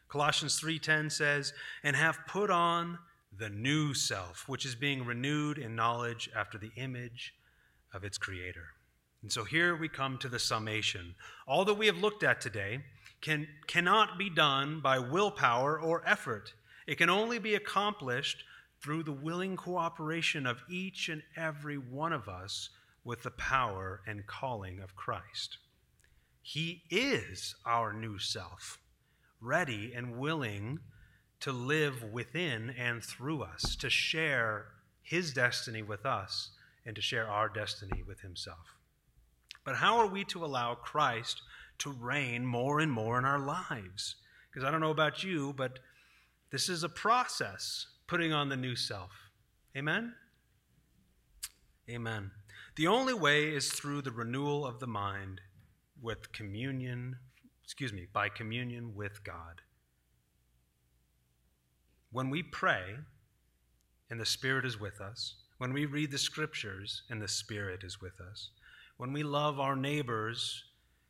Colossians 0.09 0.61
3:10 0.61 1.11
says, 1.11 1.53
"And 1.83 1.96
have 1.96 2.27
put 2.27 2.50
on 2.50 3.00
the 3.33 3.50
new 3.50 3.94
self, 3.94 4.48
which 4.48 4.64
is 4.64 4.77
being 4.77 5.05
renewed 5.05 5.59
in 5.59 5.74
knowledge 5.74 6.31
after 6.35 6.57
the 6.57 6.72
image 6.77 7.35
of 7.92 8.05
its 8.05 8.16
creator." 8.16 8.74
And 9.22 9.33
so 9.33 9.42
here 9.42 9.74
we 9.74 9.88
come 9.88 10.18
to 10.18 10.29
the 10.29 10.38
summation. 10.38 11.16
All 11.46 11.64
that 11.64 11.74
we 11.74 11.87
have 11.87 11.96
looked 11.96 12.22
at 12.22 12.40
today 12.40 12.85
can, 13.20 13.48
cannot 13.66 14.18
be 14.18 14.31
done 14.31 14.81
by 14.81 14.98
willpower 14.98 15.81
or 15.81 16.07
effort. 16.07 16.55
It 16.87 16.97
can 16.97 17.11
only 17.11 17.38
be 17.38 17.55
accomplished 17.55 18.44
through 18.83 19.05
the 19.05 19.12
willing 19.12 19.57
cooperation 19.57 20.47
of 20.47 20.62
each 20.68 21.09
and 21.09 21.23
every 21.37 21.79
one 21.79 22.12
of 22.12 22.29
us 22.29 22.70
with 23.05 23.23
the 23.23 23.31
power 23.31 24.01
and 24.07 24.27
calling 24.27 24.81
of 24.81 24.97
Christ. 24.97 25.59
He 26.42 26.83
is 26.90 27.55
our 27.64 27.92
new 27.92 28.18
self, 28.18 28.79
ready 29.40 29.92
and 29.94 30.18
willing 30.18 30.81
to 31.40 31.53
live 31.53 32.03
within 32.12 32.70
and 32.70 33.03
through 33.03 33.42
us, 33.42 33.77
to 33.77 33.88
share 33.88 34.66
his 35.03 35.33
destiny 35.33 35.83
with 35.83 36.05
us, 36.05 36.51
and 36.87 36.94
to 36.97 37.03
share 37.03 37.29
our 37.29 37.49
destiny 37.49 38.03
with 38.07 38.20
himself. 38.20 38.77
But 39.64 39.77
how 39.77 39.99
are 39.99 40.07
we 40.07 40.25
to 40.25 40.44
allow 40.44 40.75
Christ 40.75 41.40
to 41.79 41.90
reign 41.90 42.44
more 42.44 42.81
and 42.81 42.92
more 42.92 43.18
in 43.18 43.25
our 43.25 43.38
lives? 43.38 44.16
Because 44.51 44.66
I 44.66 44.70
don't 44.70 44.81
know 44.81 44.90
about 44.90 45.25
you, 45.25 45.55
but 45.55 45.79
this 46.55 46.69
is 46.69 46.85
a 46.85 46.88
process, 46.88 47.88
putting 48.07 48.33
on 48.33 48.49
the 48.49 48.57
new 48.57 48.77
self. 48.77 49.11
Amen? 49.77 50.14
Amen. 51.90 52.31
The 52.77 52.87
only 52.87 53.12
way 53.12 53.49
is 53.49 53.73
through 53.73 54.03
the 54.03 54.12
renewal 54.12 54.64
of 54.64 54.79
the 54.79 54.87
mind 54.87 55.40
with 56.01 56.31
communion, 56.31 57.17
excuse 57.64 57.93
me, 57.93 58.07
by 58.12 58.29
communion 58.29 58.95
with 58.95 59.25
God. 59.25 59.62
When 62.12 62.31
we 62.31 62.45
pray 62.45 62.99
and 64.09 64.21
the 64.21 64.25
Spirit 64.25 64.64
is 64.64 64.79
with 64.79 65.01
us, 65.01 65.35
when 65.59 65.73
we 65.73 65.87
read 65.87 66.12
the 66.12 66.19
scriptures 66.19 67.03
and 67.11 67.21
the 67.21 67.27
Spirit 67.27 67.83
is 67.83 68.01
with 68.01 68.21
us, 68.21 68.51
when 68.97 69.12
we 69.12 69.25
love 69.25 69.59
our 69.59 69.75
neighbors 69.75 70.62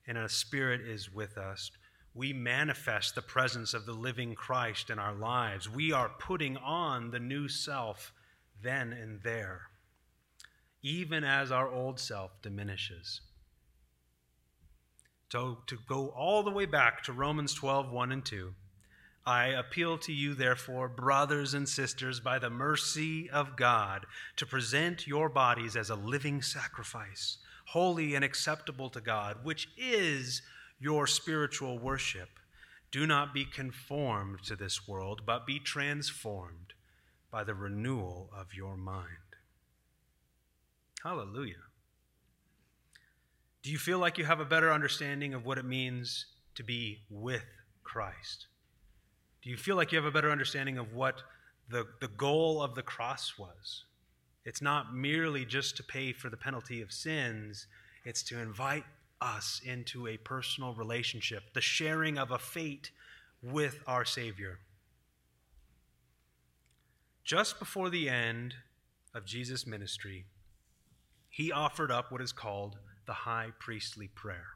and 0.08 0.16
a 0.16 0.26
Spirit 0.26 0.80
is 0.80 1.12
with 1.12 1.36
us, 1.36 1.70
we 2.14 2.32
manifest 2.32 3.14
the 3.14 3.22
presence 3.22 3.74
of 3.74 3.86
the 3.86 3.92
living 3.92 4.34
Christ 4.34 4.88
in 4.88 4.98
our 4.98 5.14
lives. 5.14 5.68
We 5.68 5.92
are 5.92 6.10
putting 6.18 6.56
on 6.56 7.10
the 7.10 7.18
new 7.18 7.48
self 7.48 8.12
then 8.62 8.92
and 8.92 9.20
there, 9.22 9.62
even 10.82 11.24
as 11.24 11.50
our 11.50 11.68
old 11.68 11.98
self 11.98 12.30
diminishes. 12.40 13.20
So, 15.32 15.58
to 15.66 15.78
go 15.88 16.10
all 16.10 16.44
the 16.44 16.52
way 16.52 16.66
back 16.66 17.02
to 17.04 17.12
Romans 17.12 17.54
12 17.54 17.90
1 17.90 18.12
and 18.12 18.24
2, 18.24 18.54
I 19.26 19.46
appeal 19.46 19.98
to 19.98 20.12
you, 20.12 20.34
therefore, 20.34 20.88
brothers 20.88 21.54
and 21.54 21.68
sisters, 21.68 22.20
by 22.20 22.38
the 22.38 22.50
mercy 22.50 23.28
of 23.30 23.56
God, 23.56 24.06
to 24.36 24.46
present 24.46 25.08
your 25.08 25.28
bodies 25.28 25.76
as 25.76 25.90
a 25.90 25.96
living 25.96 26.42
sacrifice, 26.42 27.38
holy 27.66 28.14
and 28.14 28.24
acceptable 28.24 28.90
to 28.90 29.00
God, 29.00 29.38
which 29.42 29.68
is 29.76 30.42
your 30.84 31.06
spiritual 31.06 31.78
worship. 31.78 32.28
Do 32.90 33.06
not 33.06 33.32
be 33.32 33.46
conformed 33.46 34.42
to 34.44 34.54
this 34.54 34.86
world, 34.86 35.22
but 35.24 35.46
be 35.46 35.58
transformed 35.58 36.74
by 37.30 37.42
the 37.42 37.54
renewal 37.54 38.28
of 38.38 38.52
your 38.52 38.76
mind. 38.76 39.08
Hallelujah. 41.02 41.64
Do 43.62 43.70
you 43.70 43.78
feel 43.78 43.98
like 43.98 44.18
you 44.18 44.26
have 44.26 44.40
a 44.40 44.44
better 44.44 44.70
understanding 44.70 45.32
of 45.32 45.46
what 45.46 45.56
it 45.56 45.64
means 45.64 46.26
to 46.54 46.62
be 46.62 46.98
with 47.08 47.46
Christ? 47.82 48.48
Do 49.40 49.48
you 49.48 49.56
feel 49.56 49.76
like 49.76 49.90
you 49.90 49.96
have 49.96 50.04
a 50.04 50.10
better 50.10 50.30
understanding 50.30 50.76
of 50.76 50.92
what 50.92 51.22
the, 51.70 51.86
the 52.02 52.08
goal 52.08 52.60
of 52.60 52.74
the 52.74 52.82
cross 52.82 53.38
was? 53.38 53.84
It's 54.44 54.60
not 54.60 54.94
merely 54.94 55.46
just 55.46 55.78
to 55.78 55.82
pay 55.82 56.12
for 56.12 56.28
the 56.28 56.36
penalty 56.36 56.82
of 56.82 56.92
sins, 56.92 57.68
it's 58.04 58.22
to 58.24 58.38
invite 58.38 58.84
us 59.20 59.60
into 59.64 60.06
a 60.06 60.16
personal 60.16 60.74
relationship, 60.74 61.54
the 61.54 61.60
sharing 61.60 62.18
of 62.18 62.30
a 62.30 62.38
fate 62.38 62.90
with 63.42 63.78
our 63.86 64.04
Savior. 64.04 64.58
Just 67.24 67.58
before 67.58 67.90
the 67.90 68.08
end 68.08 68.54
of 69.14 69.24
Jesus' 69.24 69.66
ministry, 69.66 70.26
he 71.30 71.50
offered 71.50 71.90
up 71.90 72.12
what 72.12 72.20
is 72.20 72.32
called 72.32 72.76
the 73.06 73.12
high 73.12 73.48
priestly 73.58 74.08
prayer. 74.08 74.46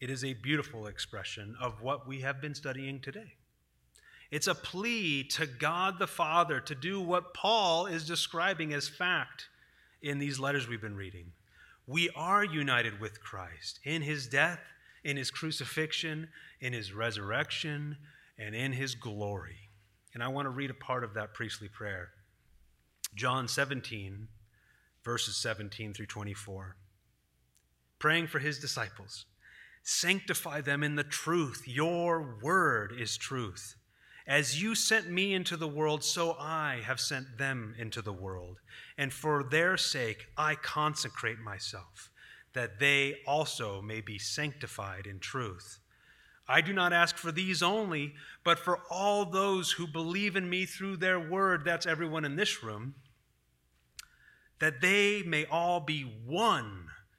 It 0.00 0.10
is 0.10 0.24
a 0.24 0.34
beautiful 0.34 0.86
expression 0.86 1.56
of 1.60 1.82
what 1.82 2.06
we 2.06 2.20
have 2.20 2.40
been 2.40 2.54
studying 2.54 3.00
today. 3.00 3.34
It's 4.30 4.46
a 4.46 4.54
plea 4.54 5.24
to 5.24 5.46
God 5.46 5.98
the 5.98 6.06
Father 6.06 6.60
to 6.60 6.74
do 6.74 7.00
what 7.00 7.34
Paul 7.34 7.86
is 7.86 8.06
describing 8.06 8.72
as 8.72 8.88
fact 8.88 9.46
in 10.02 10.18
these 10.18 10.38
letters 10.38 10.68
we've 10.68 10.80
been 10.80 10.96
reading 10.96 11.32
we 11.86 12.10
are 12.16 12.44
united 12.44 13.00
with 13.00 13.22
Christ 13.22 13.80
in 13.84 14.02
his 14.02 14.26
death, 14.26 14.60
in 15.04 15.16
his 15.16 15.30
crucifixion, 15.30 16.28
in 16.60 16.72
his 16.72 16.92
resurrection, 16.92 17.96
and 18.38 18.54
in 18.54 18.72
his 18.72 18.94
glory. 18.94 19.70
And 20.12 20.22
I 20.22 20.28
want 20.28 20.46
to 20.46 20.50
read 20.50 20.70
a 20.70 20.74
part 20.74 21.04
of 21.04 21.14
that 21.14 21.34
priestly 21.34 21.68
prayer. 21.68 22.08
John 23.14 23.48
17, 23.48 24.28
verses 25.04 25.36
17 25.36 25.94
through 25.94 26.06
24. 26.06 26.76
Praying 27.98 28.26
for 28.26 28.40
his 28.40 28.58
disciples. 28.58 29.26
Sanctify 29.82 30.62
them 30.62 30.82
in 30.82 30.96
the 30.96 31.04
truth. 31.04 31.62
Your 31.66 32.36
word 32.42 32.92
is 32.98 33.16
truth. 33.16 33.76
As 34.26 34.60
you 34.60 34.74
sent 34.74 35.08
me 35.08 35.34
into 35.34 35.56
the 35.56 35.68
world, 35.68 36.02
so 36.02 36.36
I 36.38 36.80
have 36.84 36.98
sent 36.98 37.38
them 37.38 37.74
into 37.78 38.02
the 38.02 38.12
world. 38.12 38.58
And 38.98 39.12
for 39.12 39.44
their 39.44 39.76
sake, 39.76 40.26
I 40.36 40.56
consecrate 40.56 41.38
myself, 41.38 42.10
that 42.52 42.80
they 42.80 43.18
also 43.26 43.80
may 43.80 44.00
be 44.00 44.18
sanctified 44.18 45.06
in 45.06 45.20
truth. 45.20 45.78
I 46.48 46.60
do 46.60 46.72
not 46.72 46.92
ask 46.92 47.16
for 47.16 47.30
these 47.30 47.62
only, 47.62 48.14
but 48.42 48.58
for 48.58 48.80
all 48.90 49.24
those 49.24 49.72
who 49.72 49.86
believe 49.86 50.34
in 50.34 50.48
me 50.48 50.64
through 50.64 50.96
their 50.96 51.20
word, 51.20 51.64
that's 51.64 51.86
everyone 51.86 52.24
in 52.24 52.36
this 52.36 52.62
room, 52.62 52.94
that 54.58 54.80
they 54.80 55.22
may 55.22 55.44
all 55.46 55.80
be 55.80 56.02
one 56.02 56.88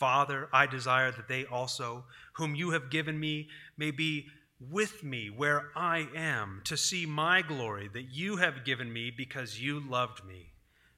Father, 0.00 0.48
I 0.50 0.64
desire 0.64 1.12
that 1.12 1.28
they 1.28 1.44
also, 1.44 2.06
whom 2.32 2.54
you 2.54 2.70
have 2.70 2.88
given 2.88 3.20
me, 3.20 3.48
may 3.76 3.90
be 3.90 4.28
with 4.58 5.04
me 5.04 5.28
where 5.28 5.68
I 5.76 6.08
am, 6.16 6.62
to 6.64 6.76
see 6.78 7.04
my 7.04 7.42
glory 7.42 7.90
that 7.92 8.10
you 8.10 8.38
have 8.38 8.64
given 8.64 8.90
me 8.90 9.10
because 9.14 9.60
you 9.60 9.78
loved 9.78 10.24
me 10.24 10.52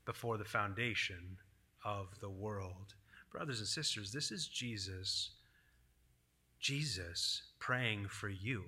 before 0.05 0.39
the 0.39 0.45
foundation 0.45 1.39
of 1.85 2.21
the 2.21 2.31
world. 2.31 2.95
Brothers 3.33 3.59
and 3.59 3.67
sisters, 3.67 4.13
this 4.13 4.31
is 4.31 4.47
Jesus. 4.47 5.31
Jesus 6.61 7.43
praying 7.59 8.07
for 8.07 8.29
you. 8.29 8.63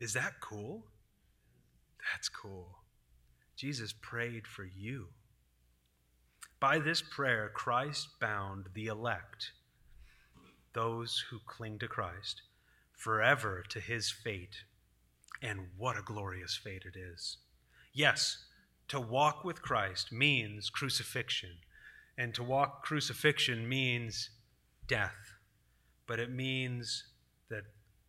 Is 0.00 0.14
that 0.14 0.40
cool? 0.40 0.82
That's 2.12 2.28
cool. 2.28 2.83
Jesus 3.56 3.92
prayed 3.92 4.46
for 4.46 4.64
you. 4.64 5.08
By 6.60 6.78
this 6.78 7.02
prayer, 7.02 7.50
Christ 7.52 8.08
bound 8.20 8.66
the 8.74 8.86
elect, 8.86 9.52
those 10.72 11.24
who 11.30 11.38
cling 11.46 11.78
to 11.80 11.88
Christ, 11.88 12.42
forever 12.96 13.62
to 13.68 13.80
his 13.80 14.10
fate. 14.10 14.64
And 15.42 15.68
what 15.76 15.98
a 15.98 16.02
glorious 16.02 16.56
fate 16.56 16.84
it 16.86 16.98
is. 16.98 17.36
Yes, 17.92 18.44
to 18.88 19.00
walk 19.00 19.44
with 19.44 19.62
Christ 19.62 20.10
means 20.10 20.70
crucifixion, 20.70 21.58
and 22.16 22.34
to 22.34 22.42
walk 22.42 22.82
crucifixion 22.82 23.68
means 23.68 24.30
death, 24.86 25.34
but 26.06 26.18
it 26.18 26.30
means 26.30 27.04
that 27.50 27.64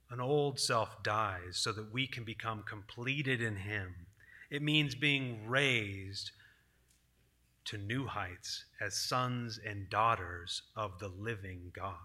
an 0.10 0.20
old 0.22 0.60
self 0.60 1.04
dies 1.04 1.58
so 1.58 1.72
that 1.72 1.92
we 1.94 2.08
can 2.08 2.24
become 2.24 2.64
completed 2.64 3.42
in 3.42 3.58
him 3.58 4.08
it 4.56 4.62
means 4.62 4.96
being 4.96 5.48
raised 5.50 6.32
to 7.66 7.78
new 7.78 8.08
heights 8.08 8.64
as 8.80 8.96
sons 8.96 9.60
and 9.68 9.90
daughters 9.90 10.62
of 10.78 10.98
the 11.00 11.10
living 11.10 11.74
God. 11.76 11.98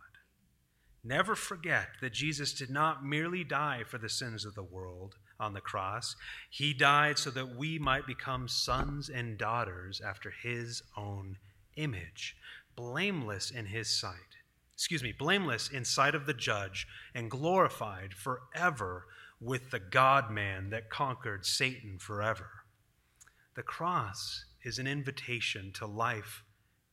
Never 1.05 1.37
forget 1.37 1.91
that 2.01 2.13
Jesus 2.13 2.53
did 2.53 2.69
not 2.69 3.05
merely 3.05 3.45
die 3.45 3.85
for 3.87 3.99
the 3.99 4.09
sins 4.09 4.45
of 4.45 4.57
the 4.57 4.65
world 4.65 5.15
on 5.39 5.55
the 5.55 5.61
cross, 5.61 6.17
He 6.51 6.75
died 6.75 7.19
so 7.19 7.31
that 7.31 7.57
we 7.57 7.79
might 7.79 8.07
become 8.07 8.49
sons 8.49 9.09
and 9.09 9.39
daughters 9.39 10.01
after 10.05 10.31
His 10.31 10.83
own 10.97 11.39
image, 11.77 12.37
blameless 12.75 13.53
in 13.53 13.67
His 13.67 13.89
sight. 13.89 14.37
Excuse 14.75 15.05
me, 15.05 15.15
blameless 15.17 15.69
in 15.71 15.85
sight 15.85 16.17
of 16.17 16.27
the 16.27 16.35
judge 16.35 16.89
and 17.15 17.31
glorified 17.31 18.13
forever 18.13 19.07
with 19.41 19.71
the 19.71 19.81
God 19.81 20.31
man 20.31 20.71
that 20.71 20.91
conquered 20.91 21.47
Satan 21.47 21.99
forever. 21.99 22.51
The 23.57 23.63
cross 23.63 24.45
is 24.63 24.79
an 24.79 24.87
invitation 24.87 25.73
to 25.75 25.87
life 25.87 26.45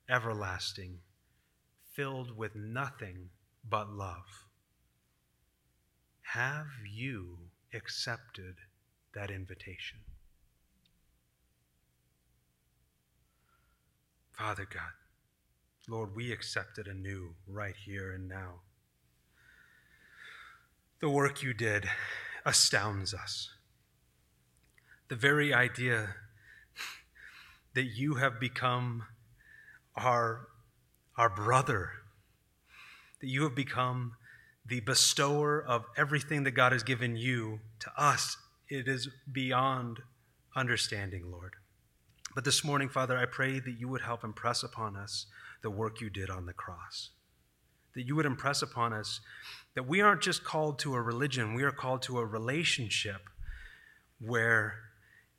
everlasting, 0.10 1.00
filled 1.93 2.38
with 2.38 2.56
nothing 2.56 3.30
but 3.68 3.89
love. 3.89 4.45
Have 6.34 6.68
you 6.89 7.38
accepted 7.74 8.56
that 9.14 9.30
invitation? 9.30 10.00
Father 14.38 14.68
God, 14.72 14.91
Lord, 15.89 16.16
we 16.16 16.32
accept 16.32 16.78
it 16.78 16.88
anew 16.88 17.34
right 17.48 17.76
here 17.86 18.12
and 18.12 18.28
now. 18.28 18.62
The 21.00 21.10
work 21.10 21.41
you 21.41 21.54
did 21.54 21.89
astounds 22.48 23.14
us. 23.14 23.50
The 25.10 25.16
very 25.16 25.54
idea 25.54 26.16
that 27.76 27.84
you 27.84 28.16
have 28.16 28.39
become 28.39 29.04
our, 29.95 30.48
our 31.18 31.30
brother, 31.30 31.91
that 33.22 33.28
you 33.28 33.43
have 33.43 33.54
become 33.54 34.14
the 34.66 34.80
bestower 34.80 35.64
of 35.64 35.86
everything 35.95 36.43
that 36.43 36.52
God 36.52 36.72
has 36.72 36.84
given 36.84 37.16
you 37.16 37.60
to 37.80 37.91
us 37.98 38.38
it 38.70 38.88
is 38.88 39.08
beyond 39.32 40.00
understanding, 40.56 41.32
Lord. 41.32 41.54
But 42.36 42.43
this 42.43 42.64
morning, 42.64 42.89
Father, 42.89 43.18
I 43.18 43.26
pray 43.26 43.60
that 43.60 43.80
you 43.80 43.88
would 43.88 44.02
help 44.02 44.24
impress 44.24 44.62
upon 44.62 44.98
us 44.98 45.26
the 45.62 45.70
work 45.70 46.02
you 46.02 46.10
did 46.10 46.30
on 46.30 46.45
the 46.45 46.54
cross. 46.54 47.12
That 47.98 48.06
you 48.06 48.16
would 48.16 48.28
impress 48.28 48.62
upon 48.62 48.93
us 48.93 49.22
that 49.74 49.88
we 49.88 50.02
aren't 50.02 50.22
just 50.22 50.43
called 50.43 50.78
to 50.80 50.93
a 50.93 51.02
religion, 51.02 51.56
we 51.56 51.64
are 51.64 51.72
called 51.72 52.04
to 52.04 52.20
a 52.20 52.26
relationship 52.26 53.22
where 54.20 54.76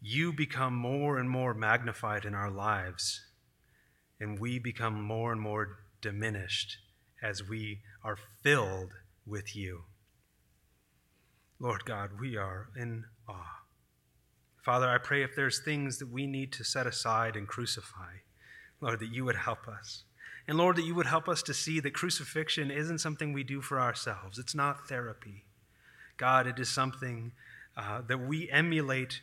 you 0.01 0.33
become 0.33 0.75
more 0.75 1.19
and 1.19 1.31
more 1.31 1.55
magnified 1.55 2.25
in 2.25 2.35
our 2.35 2.51
lives, 2.51 3.25
and 4.19 4.41
we 4.41 4.59
become 4.59 5.01
more 5.01 5.31
and 5.31 5.41
more 5.41 5.79
diminished 6.01 6.79
as 7.23 7.49
we 7.49 7.79
are 8.03 8.19
filled 8.43 8.91
with 9.25 9.55
you. 9.55 9.85
Lord 11.61 11.85
God, 11.85 12.19
we 12.19 12.37
are 12.37 12.71
in 12.77 13.05
awe. 13.29 13.63
Father, 14.65 14.89
I 14.89 14.99
pray 14.99 15.23
if 15.23 15.37
there's 15.37 15.61
things 15.61 15.99
that 15.99 16.11
we 16.11 16.27
need 16.27 16.53
to 16.55 16.65
set 16.65 16.89
aside 16.89 17.37
and 17.37 17.47
crucify, 17.47 18.15
Lord, 18.81 18.99
that 18.99 19.15
you 19.15 19.25
would 19.27 19.37
help 19.37 19.69
us. 19.69 20.03
And 20.49 20.57
Lord, 20.57 20.77
that 20.77 20.87
you 20.87 20.95
would 20.95 21.07
help 21.07 21.29
us 21.29 21.43
to 21.43 21.55
see 21.55 21.79
that 21.81 21.93
crucifixion 21.93 22.71
isn't 22.71 22.99
something 22.99 23.35
we 23.35 23.45
do 23.45 23.61
for 23.61 23.79
ourselves, 23.79 24.39
it's 24.39 24.55
not 24.55 24.89
therapy. 24.89 25.45
God, 26.17 26.47
it 26.49 26.59
is 26.59 26.69
something 26.69 27.33
uh, 27.77 28.01
that 28.09 28.19
we 28.19 28.51
emulate 28.51 29.21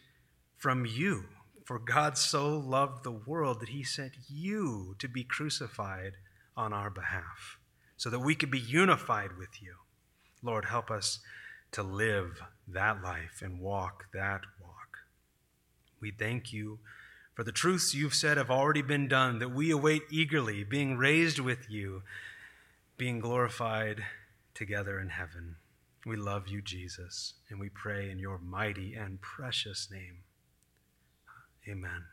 from 0.55 0.86
you. 0.86 1.26
For 1.65 1.80
God 1.80 2.15
so 2.15 2.57
loved 2.57 3.03
the 3.03 3.11
world 3.11 3.59
that 3.59 3.69
he 3.69 3.84
sent 3.84 4.13
you 4.30 4.95
to 4.99 5.07
be 5.07 5.23
crucified 5.23 6.13
on 6.55 6.71
our 6.71 6.91
behalf 6.91 7.57
so 7.97 8.09
that 8.11 8.19
we 8.19 8.36
could 8.36 8.51
be 8.51 8.59
unified 8.59 9.36
with 9.38 9.61
you. 9.61 9.73
Lord, 10.43 10.65
help 10.65 10.91
us 10.91 11.19
to 11.71 11.82
live 11.82 12.39
that 12.67 13.01
life 13.01 13.41
and 13.41 13.59
walk 13.59 14.05
that 14.13 14.41
walk. 14.61 14.99
We 15.99 16.11
thank 16.11 16.53
you 16.53 16.80
for 17.36 17.44
the 17.44 17.52
truths 17.52 17.94
you've 17.94 18.16
said 18.16 18.38
have 18.38 18.50
already 18.50 18.82
been 18.82 19.08
done, 19.08 19.40
that 19.40 19.52
we 19.52 19.70
await 19.70 20.04
eagerly 20.10 20.64
being 20.64 20.98
raised 20.98 21.38
with 21.38 21.70
you, 21.70 22.02
being 22.98 23.20
glorified 23.20 24.04
together 24.54 25.00
in 25.00 25.10
heaven. 25.10 25.58
We 26.06 26.16
love 26.16 26.48
you, 26.48 26.62
Jesus, 26.62 27.34
and 27.50 27.60
we 27.60 27.70
pray 27.70 28.10
in 28.10 28.20
your 28.20 28.38
mighty 28.38 28.94
and 28.94 29.20
precious 29.22 29.90
name. 29.92 30.20
Amen. 31.68 32.06